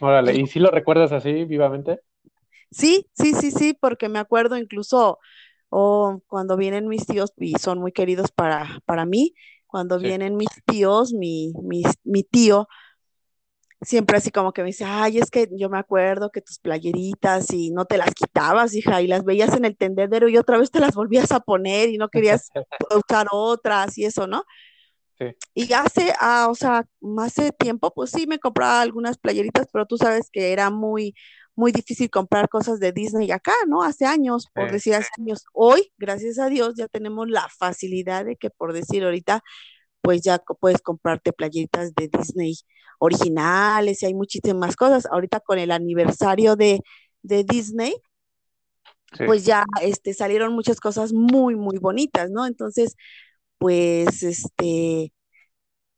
Órale, 0.00 0.34
¿y 0.34 0.48
si 0.48 0.58
lo 0.58 0.72
recuerdas 0.72 1.12
así 1.12 1.44
vivamente? 1.44 2.00
sí, 2.70 3.06
sí, 3.14 3.34
sí, 3.34 3.50
sí, 3.50 3.74
porque 3.74 4.08
me 4.08 4.18
acuerdo 4.18 4.56
incluso 4.56 5.18
oh, 5.70 6.20
cuando 6.28 6.56
vienen 6.56 6.88
mis 6.88 7.06
tíos 7.06 7.32
y 7.38 7.54
son 7.58 7.80
muy 7.80 7.92
queridos 7.92 8.32
para, 8.32 8.80
para 8.86 9.06
mí, 9.06 9.34
cuando 9.66 10.00
Sí. 10.00 10.08
vienen 10.08 10.36
mis 10.36 10.48
tíos, 10.66 11.12
mi, 11.14 11.52
mi, 11.62 11.84
mi 12.04 12.22
tío 12.24 12.68
siempre 13.80 14.16
así 14.16 14.30
como 14.30 14.52
que 14.52 14.62
me 14.62 14.68
dice, 14.68 14.84
ay, 14.84 15.18
es 15.18 15.30
que 15.30 15.48
yo 15.52 15.68
me 15.70 15.78
acuerdo 15.78 16.30
que 16.30 16.40
tus 16.40 16.58
playeritas 16.58 17.52
y 17.52 17.70
no 17.70 17.84
te 17.84 17.96
las 17.98 18.14
quitabas, 18.14 18.74
hija, 18.74 19.02
y 19.02 19.06
las 19.06 19.24
veías 19.24 19.54
en 19.54 19.64
el 19.64 19.76
tendedero 19.76 20.28
y 20.28 20.36
otra 20.36 20.58
vez 20.58 20.70
te 20.70 20.80
las 20.80 20.94
volvías 20.94 21.32
a 21.32 21.40
poner 21.40 21.88
y 21.90 21.98
no 21.98 22.08
querías 22.08 22.50
usar 23.08 23.28
otras 23.32 23.96
y 23.98 24.04
eso, 24.04 24.26
¿no? 24.26 24.44
Sí, 25.18 25.26
Y 25.54 25.72
hace, 25.72 26.12
ah, 26.20 26.46
o 26.50 26.54
sea, 26.54 26.84
hace 27.18 27.52
tiempo, 27.52 27.92
pues 27.92 28.10
sí 28.10 28.26
me 28.26 28.38
compraba 28.38 28.80
algunas 28.80 29.18
playeritas, 29.18 29.66
pero 29.72 29.86
tú 29.86 29.96
sabes 29.96 30.30
que 30.30 30.52
era 30.52 30.70
muy, 30.70 31.14
muy 31.56 31.72
difícil 31.72 32.08
comprar 32.10 32.48
cosas 32.48 32.78
de 32.78 32.92
Disney 32.92 33.30
acá, 33.32 33.52
¿no? 33.66 33.82
Hace 33.82 34.06
años, 34.06 34.48
por 34.54 34.70
sí. 34.70 34.72
decir 34.72 34.94
hace 34.94 35.10
años. 35.18 35.44
Hoy, 35.52 35.92
gracias 35.98 36.38
a 36.38 36.48
Dios, 36.48 36.74
ya 36.76 36.86
tenemos 36.88 37.28
la 37.28 37.48
facilidad 37.48 38.24
de 38.24 38.36
que, 38.36 38.50
por 38.50 38.72
decir 38.72 39.04
ahorita, 39.04 39.42
pues 40.00 40.22
ya 40.22 40.38
puedes 40.60 40.80
comprarte 40.82 41.32
playeritas 41.32 41.94
de 41.94 42.08
Disney 42.08 42.54
originales 42.98 44.02
y 44.02 44.06
hay 44.06 44.14
muchísimas 44.14 44.76
cosas. 44.76 45.06
Ahorita 45.06 45.40
con 45.40 45.58
el 45.58 45.70
aniversario 45.70 46.56
de, 46.56 46.80
de 47.22 47.44
Disney, 47.44 47.94
sí. 49.12 49.24
pues 49.26 49.44
ya 49.44 49.64
este, 49.82 50.14
salieron 50.14 50.52
muchas 50.54 50.80
cosas 50.80 51.12
muy, 51.12 51.56
muy 51.56 51.78
bonitas, 51.78 52.30
¿no? 52.30 52.46
Entonces, 52.46 52.96
pues, 53.58 54.22
este, 54.22 55.12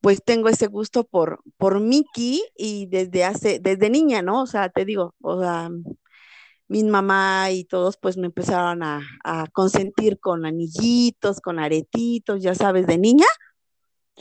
pues 0.01 0.23
tengo 0.25 0.49
ese 0.49 0.67
gusto 0.69 1.05
por, 1.05 1.43
por 1.59 1.81
Mickey 1.81 2.43
y 2.57 2.87
desde 2.87 3.25
hace, 3.25 3.61
desde 3.61 3.91
niña, 3.91 4.23
¿no? 4.23 4.43
O 4.43 4.47
sea, 4.47 4.71
te 4.71 4.85
digo, 4.85 5.15
o 5.23 5.41
sea, 5.41 5.71
mi 6.69 6.85
mamá 6.85 7.51
y 7.51 7.65
todos 7.65 7.97
pues 8.01 8.17
me 8.17 8.27
empezaron 8.27 8.83
a, 8.83 9.03
a 9.25 9.47
consentir 9.53 10.21
con 10.21 10.47
anillitos, 10.47 11.41
con 11.41 11.59
aretitos, 11.59 12.43
ya 12.43 12.55
sabes, 12.55 12.87
de 12.87 12.99
niña 12.99 13.27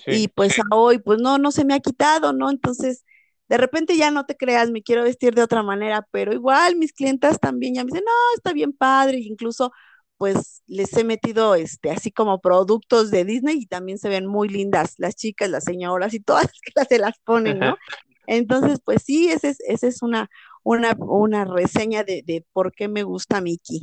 y 0.08 0.28
pues 0.30 0.60
a 0.60 0.64
hoy 0.76 1.00
pues 1.00 1.20
no, 1.22 1.38
no 1.38 1.52
se 1.52 1.66
me 1.66 1.74
ha 1.76 1.80
quitado, 1.80 2.34
¿no? 2.34 2.50
Entonces, 2.52 3.06
de 3.50 3.58
repente 3.58 3.98
ya 3.98 4.12
no 4.12 4.26
te 4.26 4.36
creas, 4.38 4.70
me 4.72 4.84
quiero 4.84 5.04
vestir 5.04 5.34
de 5.36 5.44
otra 5.44 5.64
manera, 5.64 6.08
pero 6.12 6.34
igual 6.34 6.76
mis 6.78 6.94
clientas 6.94 7.40
también 7.40 7.76
ya 7.76 7.84
me 7.84 7.88
dicen, 7.92 8.04
no, 8.06 8.12
está 8.36 8.54
bien 8.54 8.74
padre, 8.74 9.20
incluso 9.20 9.72
pues 10.18 10.64
les 10.68 10.92
he 10.98 11.04
metido 11.06 11.56
este, 11.56 11.92
así 11.92 12.12
como 12.12 12.42
productos 12.42 13.10
de 13.12 13.24
Disney 13.26 13.58
y 13.62 13.68
también 13.68 13.98
se 13.98 14.10
ven 14.10 14.26
muy 14.28 14.50
lindas 14.50 14.96
las 14.98 15.16
chicas, 15.16 15.50
las 15.50 15.64
señoras 15.64 16.14
y 16.14 16.20
todas 16.20 16.44
las 16.46 16.54
que 16.62 16.72
las- 16.76 16.88
se 16.90 17.00
las 17.00 17.14
ponen, 17.24 17.64
¿no? 17.64 17.78
Entonces, 18.26 18.80
pues 18.84 19.04
sí, 19.04 19.30
esa 19.32 19.50
es, 19.50 19.60
esa 19.62 19.88
es 19.88 20.02
una, 20.02 20.30
una, 20.64 20.94
una 21.00 21.46
reseña 21.46 22.04
de, 22.04 22.22
de 22.26 22.46
por 22.54 22.72
qué 22.74 22.88
me 22.88 23.04
gusta 23.04 23.42
Mickey. 23.42 23.82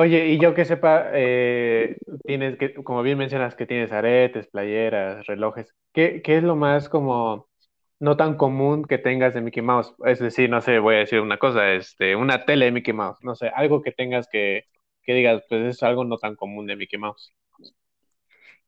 Oye, 0.00 0.28
y 0.28 0.40
yo 0.40 0.54
que 0.54 0.64
sepa, 0.64 1.10
eh, 1.12 1.98
tienes 2.24 2.56
que, 2.56 2.72
como 2.72 3.02
bien 3.02 3.18
mencionas, 3.18 3.54
que 3.54 3.66
tienes 3.66 3.92
aretes, 3.92 4.46
playeras, 4.46 5.26
relojes. 5.26 5.74
¿Qué, 5.92 6.22
qué 6.22 6.38
es 6.38 6.42
lo 6.42 6.56
más 6.56 6.88
como 6.88 7.50
no 7.98 8.16
tan 8.16 8.38
común 8.38 8.86
que 8.86 8.96
tengas 8.96 9.34
de 9.34 9.42
Mickey 9.42 9.62
Mouse? 9.62 9.94
Es 10.06 10.18
decir, 10.18 10.48
no 10.48 10.62
sé, 10.62 10.78
voy 10.78 10.94
a 10.94 10.98
decir 11.00 11.20
una 11.20 11.36
cosa, 11.36 11.74
este, 11.74 12.16
una 12.16 12.46
tele 12.46 12.64
de 12.64 12.72
Mickey 12.72 12.94
Mouse, 12.94 13.18
no 13.20 13.34
sé, 13.34 13.48
algo 13.54 13.82
que 13.82 13.92
tengas 13.92 14.26
que, 14.32 14.64
que 15.02 15.12
digas, 15.12 15.42
pues 15.50 15.66
es 15.66 15.82
algo 15.82 16.02
no 16.04 16.16
tan 16.16 16.34
común 16.34 16.66
de 16.66 16.76
Mickey 16.76 16.98
Mouse. 16.98 17.34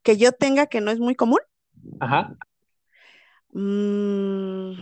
Que 0.03 0.19
yo 0.19 0.33
tenga 0.33 0.67
que 0.67 0.83
no 0.83 0.91
es 0.91 0.99
muy 0.99 1.15
común. 1.15 1.41
Ajá, 1.99 2.37
Mm, 3.55 4.73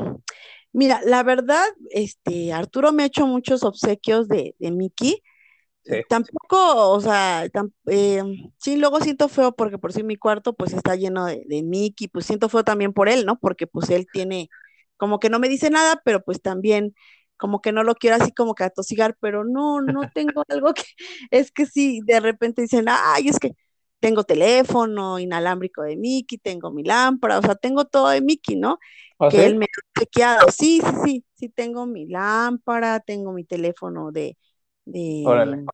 mira, 0.73 1.01
la 1.05 1.23
verdad, 1.23 1.65
este, 1.91 2.53
Arturo 2.53 2.93
me 2.93 3.03
ha 3.03 3.07
hecho 3.07 3.27
muchos 3.27 3.65
obsequios 3.65 4.29
de, 4.29 4.55
de 4.59 4.71
Mickey 4.71 5.23
sí, 5.85 6.03
tampoco, 6.09 6.91
o 6.93 7.01
sea, 7.01 7.47
tam- 7.51 7.73
eh, 7.87 8.23
sí, 8.59 8.77
luego 8.77 9.01
siento 9.01 9.29
feo 9.29 9.53
porque 9.55 9.79
por 9.79 9.93
si 9.93 10.03
mi 10.03 10.17
cuarto 10.17 10.55
pues 10.55 10.73
está 10.73 10.97
lleno 10.97 11.27
de, 11.27 11.45
de 11.47 11.63
Mickey, 11.63 12.09
pues 12.09 12.27
siento 12.27 12.49
feo 12.49 12.65
también 12.65 12.93
por 12.93 13.09
él, 13.09 13.27
¿no? 13.27 13.39
Porque 13.39 13.67
pues 13.67 13.91
él 13.91 14.09
tiene, 14.11 14.49
como 14.97 15.19
que 15.21 15.31
no 15.31 15.39
me 15.39 15.49
dice 15.49 15.71
nada, 15.71 16.01
pero 16.05 16.23
pues 16.25 16.43
también 16.43 16.95
como 17.37 17.61
que 17.63 17.73
no 17.73 17.85
lo 17.85 17.95
quiero 17.95 18.17
así 18.17 18.33
como 18.33 18.55
que 18.55 18.65
atosigar, 18.65 19.17
pero 19.21 19.45
no, 19.45 19.81
no 19.81 20.07
tengo 20.13 20.43
algo 20.49 20.75
que, 20.75 20.83
es 21.31 21.53
que 21.53 21.67
sí, 21.67 22.01
de 22.05 22.21
repente 22.21 22.63
dicen, 22.63 22.87
ay, 22.89 23.29
es 23.29 23.39
que 23.39 23.53
tengo 24.01 24.25
teléfono 24.25 25.19
inalámbrico 25.19 25.83
de 25.83 25.97
Mickey, 25.97 26.39
tengo 26.39 26.71
mi 26.73 26.83
lámpara, 26.85 27.39
o 27.39 27.43
sea, 27.43 27.55
tengo 27.55 27.85
todo 27.87 28.09
de 28.11 28.21
Mickey, 28.23 28.57
¿no? 28.57 28.79
¿Ah, 29.19 29.31
que 29.31 29.47
sí? 29.47 29.47
él 29.47 29.57
me 29.57 29.67
ha 29.67 30.01
chequeado. 30.01 30.51
Sí, 30.51 30.81
sí, 30.85 30.93
sí, 31.05 31.25
sí, 31.35 31.49
tengo 31.51 31.87
mi 31.87 32.07
lámpara, 32.09 33.01
tengo 33.01 33.33
mi 33.33 33.45
teléfono 33.45 34.11
de, 34.13 34.37
de 34.93 35.69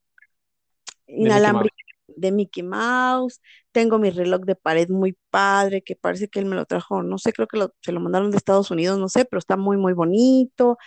de 1.23 1.31
Mickey 1.31 1.53
Mouse. 1.53 1.71
inalámbrico 1.71 1.77
de 2.09 2.33
Mickey 2.33 2.63
Mouse, 2.63 3.41
tengo 3.73 3.99
mi 3.99 4.11
reloj 4.11 4.43
de 4.43 4.55
pared 4.57 4.89
muy 4.89 5.17
padre, 5.31 5.83
que 5.83 5.97
parece 5.97 6.29
que 6.29 6.39
él 6.39 6.47
me 6.47 6.57
lo 6.57 6.65
trajo, 6.67 7.03
no 7.03 7.19
sé, 7.19 7.33
creo 7.33 7.47
que 7.49 7.59
lo- 7.59 7.75
se 7.83 7.93
lo 7.93 8.01
mandaron 8.01 8.31
de 8.31 8.37
Estados 8.39 8.71
Unidos, 8.71 8.99
no 8.99 9.09
sé, 9.09 9.25
pero 9.25 9.39
está 9.39 9.57
muy, 9.57 9.77
muy 9.77 9.93
bonito. 9.93 10.79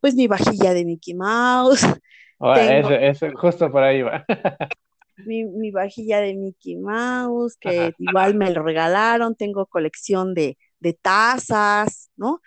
Pues 0.00 0.14
mi 0.16 0.28
vajilla 0.28 0.74
de 0.74 0.84
Mickey 0.86 1.14
Mouse, 1.14 1.80
Ahora, 2.40 2.78
tengo 2.78 2.78
ese, 2.78 3.08
ese, 3.08 3.32
justo 3.34 3.70
por 3.70 3.82
ahí 3.82 4.02
va. 4.02 4.24
mi, 5.16 5.44
mi 5.44 5.70
vajilla 5.70 6.20
de 6.20 6.34
Mickey 6.34 6.76
Mouse, 6.76 7.56
Ajá, 7.64 7.88
que 7.88 7.94
igual 7.98 8.34
me 8.34 8.50
lo 8.50 8.62
regalaron, 8.62 9.34
tengo 9.36 9.66
colección 9.66 10.34
de, 10.34 10.58
de 10.80 10.94
tazas, 10.94 12.10
¿no? 12.16 12.40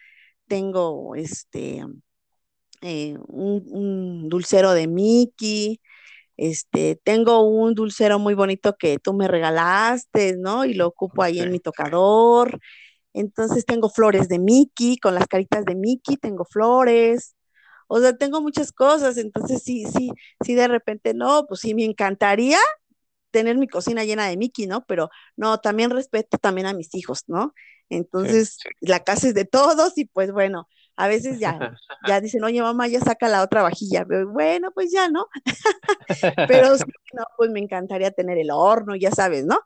Tengo 0.48 1.16
este 1.16 1.84
eh, 2.82 3.18
un, 3.28 3.64
un 3.68 4.30
dulcero 4.30 4.74
de 4.74 4.88
Mickey, 4.88 5.80
este, 6.38 6.96
tengo 7.04 7.42
un 7.42 7.76
dulcero 7.76 8.18
muy 8.20 8.34
bonito 8.34 8.76
que 8.78 8.98
tú 8.98 9.14
me 9.14 9.28
regalaste, 9.28 10.38
¿no? 10.38 10.66
Y 10.66 10.74
lo 10.74 10.88
ocupo 10.88 11.24
ahí 11.24 11.40
en 11.40 11.52
mi 11.52 11.60
tocador. 11.60 12.60
Entonces 13.14 13.66
tengo 13.66 13.90
flores 13.90 14.28
de 14.28 14.40
Mickey, 14.40 14.98
con 14.98 15.16
las 15.16 15.28
caritas 15.28 15.66
de 15.66 15.76
Mickey, 15.76 16.18
tengo 16.18 16.46
flores. 16.46 17.36
O 17.88 18.00
sea, 18.00 18.18
tengo 18.18 18.42
muchas 18.42 18.72
cosas, 18.72 19.18
entonces 19.18 19.64
sí, 19.64 19.86
sí, 19.86 20.12
sí, 20.44 20.56
de 20.56 20.68
repente 20.68 21.14
no, 21.14 21.46
pues 21.48 21.60
sí, 21.62 21.76
me 21.76 21.86
encantaría 21.86 22.58
tener 23.32 23.58
mi 23.58 23.68
cocina 23.68 24.04
llena 24.06 24.28
de 24.28 24.38
Mickey, 24.38 24.68
¿no? 24.68 24.86
Pero 24.86 25.10
no, 25.36 25.60
también 25.60 25.92
respeto 25.92 26.38
también 26.38 26.68
a 26.68 26.74
mis 26.74 26.96
hijos, 26.96 27.24
¿no? 27.28 27.54
sí. 27.56 27.98
Entonces, 27.98 28.58
la 28.80 29.04
casa 29.04 29.28
es 29.28 29.34
de 29.36 29.46
todos 29.46 29.98
y 29.98 30.06
pues 30.06 30.32
bueno, 30.32 30.68
a 30.96 31.08
veces 31.08 31.40
ya, 31.40 31.60
ya 32.08 32.22
dicen, 32.22 32.44
oye, 32.44 32.62
mamá, 32.62 32.88
ya 32.88 33.00
saca 33.02 33.28
la 33.30 33.44
otra 33.44 33.64
vajilla. 33.64 34.06
Pero, 34.06 34.30
Bueno, 34.32 34.72
pues 34.74 34.92
ya, 34.92 35.10
¿no? 35.10 35.28
Pero 36.46 36.78
sí, 36.78 36.84
no, 37.14 37.24
pues 37.38 37.50
me 37.52 37.60
encantaría 37.60 38.12
tener 38.12 38.38
el 38.38 38.52
horno, 38.52 38.96
ya 38.96 39.12
sabes, 39.12 39.46
¿no? 39.46 39.60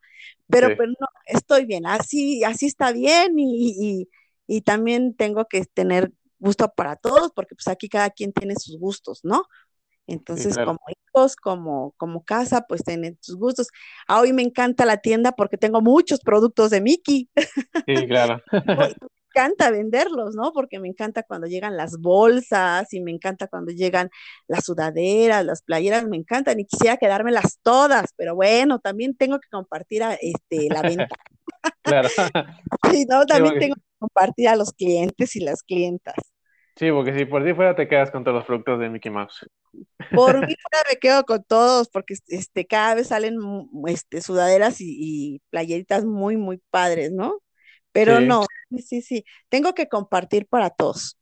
Sí, 0.49 0.49
Pero 0.49 0.75
pues 0.75 0.89
no, 0.89 1.07
estoy 1.27 1.65
bien, 1.65 1.85
así, 1.87 2.43
así 2.43 2.67
está 2.67 2.91
bien 2.91 3.37
y, 3.39 3.75
y, 4.07 4.09
y 4.47 4.61
también 4.61 5.15
tengo 5.15 5.45
que 5.45 5.65
tener 5.65 6.11
gusto 6.39 6.69
para 6.75 6.95
todos, 6.95 7.31
porque 7.35 7.55
pues 7.55 7.67
aquí 7.67 7.89
cada 7.89 8.09
quien 8.11 8.31
tiene 8.33 8.55
sus 8.55 8.77
gustos, 8.79 9.21
¿no? 9.23 9.43
sí, 10.33 10.45
Entonces, 10.45 10.47
claro. 10.47 10.77
como 10.77 10.79
hijos, 10.89 11.35
como, 11.37 11.93
como 11.97 12.25
casa, 12.25 12.65
pues 12.67 12.83
tienen 12.83 13.17
sus 13.21 13.37
gustos. 13.37 13.69
A 14.07 14.21
hoy 14.21 14.33
me 14.33 14.43
encanta 14.43 14.85
la 14.85 14.97
tienda 14.97 15.33
porque 15.33 15.57
tengo 15.57 15.81
muchos 15.81 16.19
productos 16.21 16.71
de 16.71 16.81
Mickey 16.81 17.29
Sí, 17.87 18.07
claro. 18.07 18.41
encanta 19.35 19.69
venderlos, 19.69 20.35
¿no? 20.35 20.53
Porque 20.53 20.79
me 20.79 20.87
encanta 20.87 21.23
cuando 21.23 21.47
llegan 21.47 21.75
las 21.75 21.97
bolsas 21.99 22.93
y 22.93 23.01
me 23.01 23.11
encanta 23.11 23.47
cuando 23.47 23.71
llegan 23.71 24.09
las 24.47 24.65
sudaderas, 24.65 25.45
las 25.45 25.61
playeras, 25.61 26.07
me 26.07 26.15
encantan 26.15 26.59
y 26.59 26.65
quisiera 26.65 26.97
quedármelas 26.97 27.59
todas, 27.61 28.13
pero 28.15 28.35
bueno, 28.35 28.79
también 28.79 29.15
tengo 29.15 29.39
que 29.39 29.49
compartir 29.49 30.03
a, 30.03 30.13
este, 30.13 30.69
la 30.69 30.81
venta. 30.81 31.07
Claro. 31.81 32.09
Sí, 32.91 33.05
¿no? 33.09 33.25
También 33.25 33.59
tengo 33.59 33.75
que 33.75 33.81
compartir 33.99 34.47
a 34.47 34.55
los 34.55 34.71
clientes 34.73 35.35
y 35.35 35.39
las 35.39 35.63
clientas. 35.63 36.15
sí, 36.75 36.91
porque 36.91 37.17
si 37.17 37.25
por 37.25 37.43
ti 37.43 37.53
fuera 37.53 37.75
te 37.75 37.87
quedas 37.87 38.11
con 38.11 38.23
todos 38.23 38.35
los 38.35 38.45
productos 38.45 38.79
de 38.79 38.89
Mickey 38.89 39.11
Mouse. 39.11 39.47
Por 40.11 40.35
mí 40.47 40.55
fuera 40.61 40.83
me 40.89 40.97
quedo 40.97 41.23
con 41.23 41.43
todos 41.43 41.89
porque 41.89 42.15
este, 42.27 42.65
cada 42.65 42.95
vez 42.95 43.07
salen 43.07 43.37
este, 43.87 44.21
sudaderas 44.21 44.79
y, 44.79 44.95
y 44.97 45.41
playeritas 45.49 46.05
muy, 46.05 46.37
muy 46.37 46.61
padres, 46.69 47.11
¿no? 47.11 47.39
Pero 47.95 48.19
Sí. 48.19 48.25
no, 48.25 48.45
sí, 48.77 49.01
sí, 49.01 49.23
tengo 49.47 49.73
que 49.73 49.87
compartir 49.87 50.47
para 50.47 50.69
todos. 50.69 51.17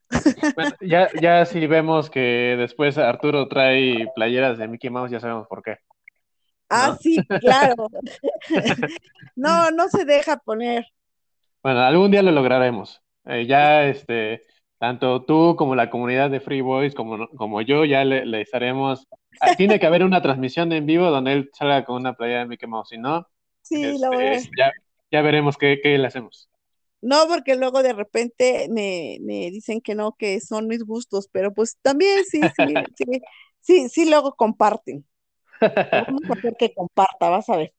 Bueno, 0.56 0.72
ya, 0.80 1.08
ya 1.20 1.46
si 1.46 1.64
vemos 1.68 2.10
que 2.10 2.56
después 2.58 2.98
Arturo 2.98 3.46
trae 3.46 4.08
playeras 4.16 4.58
de 4.58 4.66
Mickey 4.66 4.90
Mouse, 4.90 5.12
ya 5.12 5.20
sabemos 5.20 5.46
por 5.46 5.62
qué, 5.62 5.76
Ah, 6.68 6.88
¿no? 6.90 6.96
sí, 6.96 7.16
claro. 7.40 7.86
No, 9.36 9.70
no 9.70 9.88
se 9.88 10.04
deja 10.04 10.36
poner. 10.38 10.86
Bueno, 11.62 11.80
algún 11.80 12.10
día 12.10 12.22
lo 12.22 12.32
lograremos. 12.32 13.00
Eh, 13.26 13.46
ya, 13.46 13.84
este, 13.84 14.42
tanto 14.78 15.24
tú 15.24 15.54
como 15.56 15.74
la 15.76 15.90
comunidad 15.90 16.28
de 16.30 16.40
Free 16.40 16.60
Boys, 16.60 16.94
como, 16.94 17.28
como 17.36 17.60
yo, 17.62 17.84
ya 17.84 18.04
le, 18.04 18.26
le 18.26 18.40
estaremos. 18.40 19.06
ah, 19.40 19.54
Tiene 19.56 19.78
que 19.78 19.86
haber 19.86 20.02
una 20.04 20.20
transmisión 20.22 20.72
en 20.72 20.86
vivo 20.86 21.10
donde 21.10 21.32
él 21.32 21.50
salga 21.52 21.84
con 21.84 21.96
una 21.96 22.14
playera 22.14 22.40
de 22.40 22.46
Mickey 22.46 22.68
Mouse. 22.68 22.88
Si 22.90 22.98
no, 22.98 23.26
Sí, 23.62 23.96
lo 23.98 24.10
voy 24.10 24.24
a... 24.24 24.32
este, 24.32 24.50
ya, 24.58 24.72
ya 25.10 25.22
veremos 25.22 25.56
qué, 25.56 25.80
qué 25.82 25.96
le 25.98 26.06
hacemos. 26.08 26.48
No, 27.04 27.28
porque 27.28 27.56
luego 27.56 27.82
de 27.82 27.92
repente 27.92 28.68
me, 28.70 29.18
me 29.22 29.50
dicen 29.50 29.80
que 29.82 29.94
no, 29.94 30.14
que 30.16 30.40
son 30.40 30.68
mis 30.68 30.84
gustos, 30.84 31.28
pero 31.32 31.52
pues 31.54 31.78
también 31.82 32.24
sí, 32.24 32.48
sí, 32.50 32.86
sí, 32.96 33.04
sí, 33.60 33.88
sí, 33.90 34.10
luego 34.10 34.34
comparten. 34.36 35.06
Vamos 35.92 36.22
a 36.28 36.34
hacer 36.34 36.54
que 36.58 36.74
comparta, 36.74 37.30
vas 37.30 37.48
a 37.50 37.56
ver. 37.58 37.74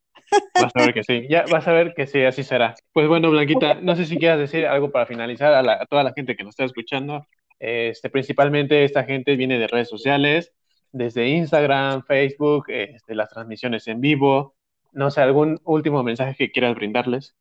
Vas 0.57 0.73
a 0.75 0.81
ver 0.81 0.93
que 0.93 1.03
sí, 1.03 1.27
ya 1.29 1.47
vas 1.47 1.67
a 1.67 1.73
ver 1.73 1.93
que 1.93 2.07
sí, 2.07 2.23
así 2.23 2.43
será. 2.43 2.75
Pues 2.93 3.07
bueno, 3.09 3.29
Blanquita, 3.29 3.73
no 3.75 3.95
sé 3.95 4.05
si 4.05 4.17
quieras 4.17 4.39
decir 4.39 4.65
algo 4.65 4.89
para 4.91 5.05
finalizar 5.05 5.53
a, 5.53 5.61
la- 5.61 5.73
a 5.81 5.85
toda 5.85 6.03
la 6.03 6.13
gente 6.13 6.35
que 6.35 6.43
nos 6.45 6.51
está 6.53 6.63
escuchando. 6.63 7.27
Este, 7.59 8.09
principalmente 8.09 8.83
esta 8.85 9.03
gente 9.03 9.35
viene 9.35 9.59
de 9.59 9.67
redes 9.67 9.89
sociales, 9.89 10.53
desde 10.93 11.27
Instagram, 11.27 12.03
Facebook, 12.05 12.65
este, 12.69 13.15
las 13.15 13.29
transmisiones 13.29 13.87
en 13.87 13.99
vivo. 14.01 14.55
No 14.93 15.11
sé, 15.11 15.21
algún 15.21 15.59
último 15.65 16.03
mensaje 16.03 16.35
que 16.37 16.51
quieras 16.51 16.75
brindarles. 16.75 17.35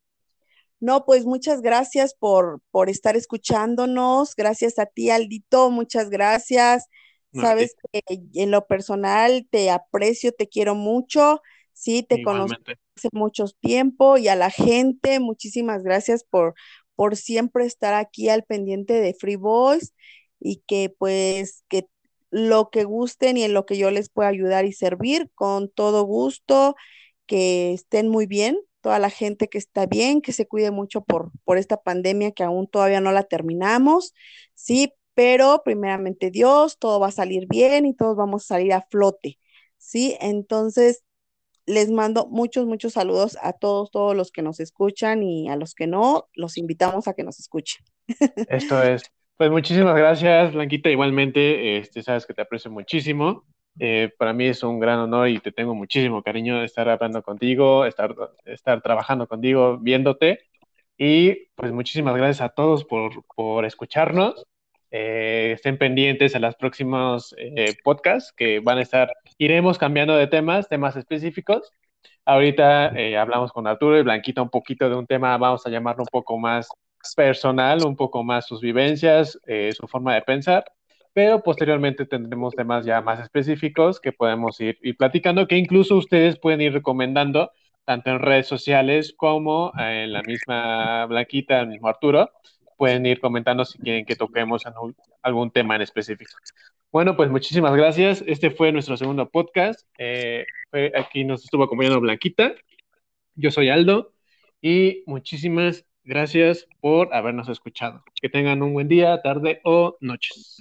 No, 0.81 1.05
pues 1.05 1.25
muchas 1.25 1.63
gracias 1.63 2.15
por, 2.15 2.61
por 2.71 2.91
estar 2.91 3.17
escuchándonos. 3.17 4.35
Gracias 4.37 4.79
a 4.79 4.87
ti, 4.87 5.11
Aldito, 5.11 5.71
muchas 5.71 6.11
gracias. 6.11 6.87
Sabes 7.33 7.75
que 7.93 8.03
en 8.35 8.51
lo 8.51 8.67
personal 8.67 9.49
te 9.51 9.71
aprecio, 9.71 10.33
te 10.33 10.49
quiero 10.49 10.75
mucho. 10.75 11.41
Sí, 11.73 12.05
te 12.05 12.23
conozco 12.23 12.59
igualmente. 12.61 12.83
hace 12.97 13.09
mucho 13.13 13.47
tiempo 13.61 14.17
y 14.17 14.29
a 14.29 14.37
la 14.37 14.51
gente, 14.51 15.19
muchísimas 15.19 15.83
gracias 15.83 16.23
por, 16.23 16.55
por 16.95 17.17
siempre 17.17 17.65
estar 17.67 17.95
aquí 17.95 18.29
al 18.29 18.45
pendiente 18.45 18.95
de 18.95 19.15
Free 19.15 19.37
Voice 19.37 19.93
y 20.39 20.63
que 20.67 20.95
pues 20.97 21.65
que 21.69 21.89
lo 22.31 22.71
que 22.71 22.85
gusten 22.85 23.37
y 23.37 23.45
en 23.45 23.55
lo 23.55 23.65
que 23.67 23.79
yo 23.79 23.91
les 23.91 24.09
pueda 24.09 24.29
ayudar 24.29 24.65
y 24.65 24.73
servir, 24.73 25.31
con 25.35 25.71
todo 25.71 26.05
gusto, 26.05 26.75
que 27.27 27.73
estén 27.73 28.09
muy 28.09 28.27
bien, 28.27 28.59
toda 28.85 28.99
la 28.99 29.09
gente 29.09 29.49
que 29.49 29.57
está 29.57 29.87
bien, 29.87 30.21
que 30.21 30.33
se 30.33 30.47
cuide 30.47 30.71
mucho 30.71 31.01
por, 31.01 31.31
por 31.45 31.57
esta 31.57 31.79
pandemia 31.79 32.33
que 32.33 32.43
aún 32.43 32.67
todavía 32.67 33.01
no 33.01 33.13
la 33.13 33.23
terminamos, 33.23 34.13
sí, 34.53 34.93
pero 35.15 35.63
primeramente 35.65 36.31
Dios, 36.31 36.79
todo 36.79 37.01
va 37.01 37.07
a 37.07 37.11
salir 37.11 37.47
bien 37.49 37.87
y 37.87 37.95
todos 37.95 38.15
vamos 38.15 38.45
a 38.45 38.57
salir 38.57 38.75
a 38.75 38.83
flote, 38.83 39.39
sí, 39.79 40.19
entonces 40.21 41.03
les 41.65 41.91
mando 41.91 42.27
muchos, 42.27 42.67
muchos 42.67 42.93
saludos 42.93 43.39
a 43.41 43.55
todos, 43.55 43.91
todos 43.91 44.15
los 44.15 44.31
que 44.31 44.43
nos 44.43 44.61
escuchan 44.61 45.23
y 45.23 45.49
a 45.49 45.57
los 45.57 45.75
que 45.75 45.87
no, 45.87 46.29
los 46.35 46.59
invitamos 46.59 47.09
a 47.09 47.15
que 47.15 47.25
nos 47.25 47.41
escuchen. 47.41 47.87
Esto 48.51 48.83
es. 48.83 49.05
Pues 49.39 49.51
muchísimas 49.51 49.97
gracias, 49.97 50.53
Blanquita. 50.53 50.91
Igualmente, 50.91 51.79
este, 51.79 52.03
sabes 52.03 52.27
que 52.27 52.35
te 52.35 52.43
aprecio 52.43 52.71
muchísimo. 52.71 53.47
Eh, 53.79 54.11
para 54.19 54.33
mí 54.33 54.47
es 54.47 54.63
un 54.63 54.79
gran 54.81 54.99
honor 55.01 55.29
y 55.29 55.41
te 55.41 55.53
tengo 55.53 55.75
muchísimo 55.75 56.23
cariño 56.23 56.63
estar 56.63 56.89
hablando 56.89 57.23
contigo, 57.23 57.85
estar, 57.87 58.15
estar 58.45 58.81
trabajando 58.83 59.27
contigo, 59.27 59.79
viéndote. 59.79 60.41
Y 60.97 61.47
pues 61.57 61.73
muchísimas 61.73 62.17
gracias 62.17 62.41
a 62.43 62.51
todos 62.51 62.85
por, 62.85 63.25
por 63.35 63.65
escucharnos. 63.65 64.47
Eh, 64.97 65.51
estén 65.55 65.77
pendientes 65.77 66.37
a 66.37 66.39
los 66.39 66.55
próximos 66.55 67.35
eh, 67.37 67.75
podcasts 67.83 68.33
que 68.33 68.61
van 68.61 68.79
a 68.79 68.83
estar, 68.83 69.11
iremos 69.39 69.77
cambiando 69.77 70.17
de 70.17 70.29
temas, 70.29 70.69
temas 70.69 70.95
específicos. 70.95 71.73
Ahorita 72.25 72.91
eh, 72.97 73.17
hablamos 73.19 73.51
con 73.51 73.67
Arturo 73.67 73.99
y 73.99 74.03
Blanquita 74.05 74.41
un 74.41 74.51
poquito 74.51 74.89
de 74.89 74.95
un 74.95 75.05
tema, 75.05 75.37
vamos 75.37 75.67
a 75.67 75.71
llamarlo 75.71 76.05
un 76.05 76.09
poco 76.13 76.39
más 76.39 76.69
personal, 77.17 77.85
un 77.85 77.97
poco 77.97 78.23
más 78.23 78.47
sus 78.47 78.61
vivencias, 78.61 79.37
su 79.73 79.89
forma 79.89 80.15
de 80.15 80.23
pensar, 80.23 80.65
pero 81.15 81.43
posteriormente 81.43 82.05
tendremos 82.05 82.55
temas 82.55 82.85
ya 82.85 83.01
más 83.01 83.21
específicos 83.21 84.01
que 84.01 84.13
podemos 84.13 84.61
ir, 84.61 84.79
ir 84.83 84.97
platicando, 84.97 85.47
que 85.47 85.57
incluso 85.57 85.97
ustedes 85.97 86.39
pueden 86.39 86.61
ir 86.61 86.73
recomendando, 86.75 87.53
tanto 87.85 88.11
en 88.11 88.19
redes 88.19 88.49
sociales 88.49 89.15
como 89.17 89.73
en 89.79 90.13
la 90.13 90.23
misma 90.23 91.07
Blanquita, 91.07 91.61
el 91.61 91.69
mismo 91.69 91.89
Arturo, 91.89 92.31
pueden 92.77 93.07
ir 93.07 93.21
comentando 93.21 93.65
si 93.65 93.79
quieren 93.79 94.05
que 94.05 94.17
toquemos 94.17 94.65
algún 95.23 95.51
tema 95.53 95.77
en 95.77 95.83
específico. 95.83 96.33
Bueno, 96.91 97.17
pues 97.17 97.31
muchísimas 97.31 97.75
gracias. 97.75 98.23
Este 98.27 98.51
fue 98.51 98.73
nuestro 98.73 98.97
segundo 98.97 99.29
podcast. 99.29 99.81
Eh, 99.99 100.45
aquí 100.97 101.25
nos 101.25 101.45
estuvo 101.45 101.65
acompañando 101.65 102.01
Blanquita. 102.01 102.55
Yo 103.37 103.51
soy 103.51 103.69
Aldo 103.69 104.13
y 104.61 105.03
muchísimas 105.07 105.85
gracias 106.05 106.67
por 106.81 107.13
habernos 107.15 107.49
escuchado. 107.49 108.05
Que 108.21 108.29
tengan 108.29 108.63
un 108.63 108.73
buen 108.75 108.89
día, 108.89 109.21
tarde 109.23 109.61
o 109.65 109.97
noches. 110.01 110.61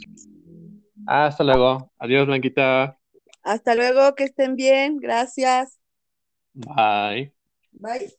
Hasta 1.06 1.44
luego. 1.44 1.92
Adiós, 2.00 2.26
Blanquita. 2.28 2.98
Hasta 3.42 3.74
luego, 3.76 4.16
que 4.16 4.26
estén 4.26 4.56
bien. 4.58 4.98
Gracias. 4.98 5.78
Bye. 6.56 7.34
Bye. 7.80 8.14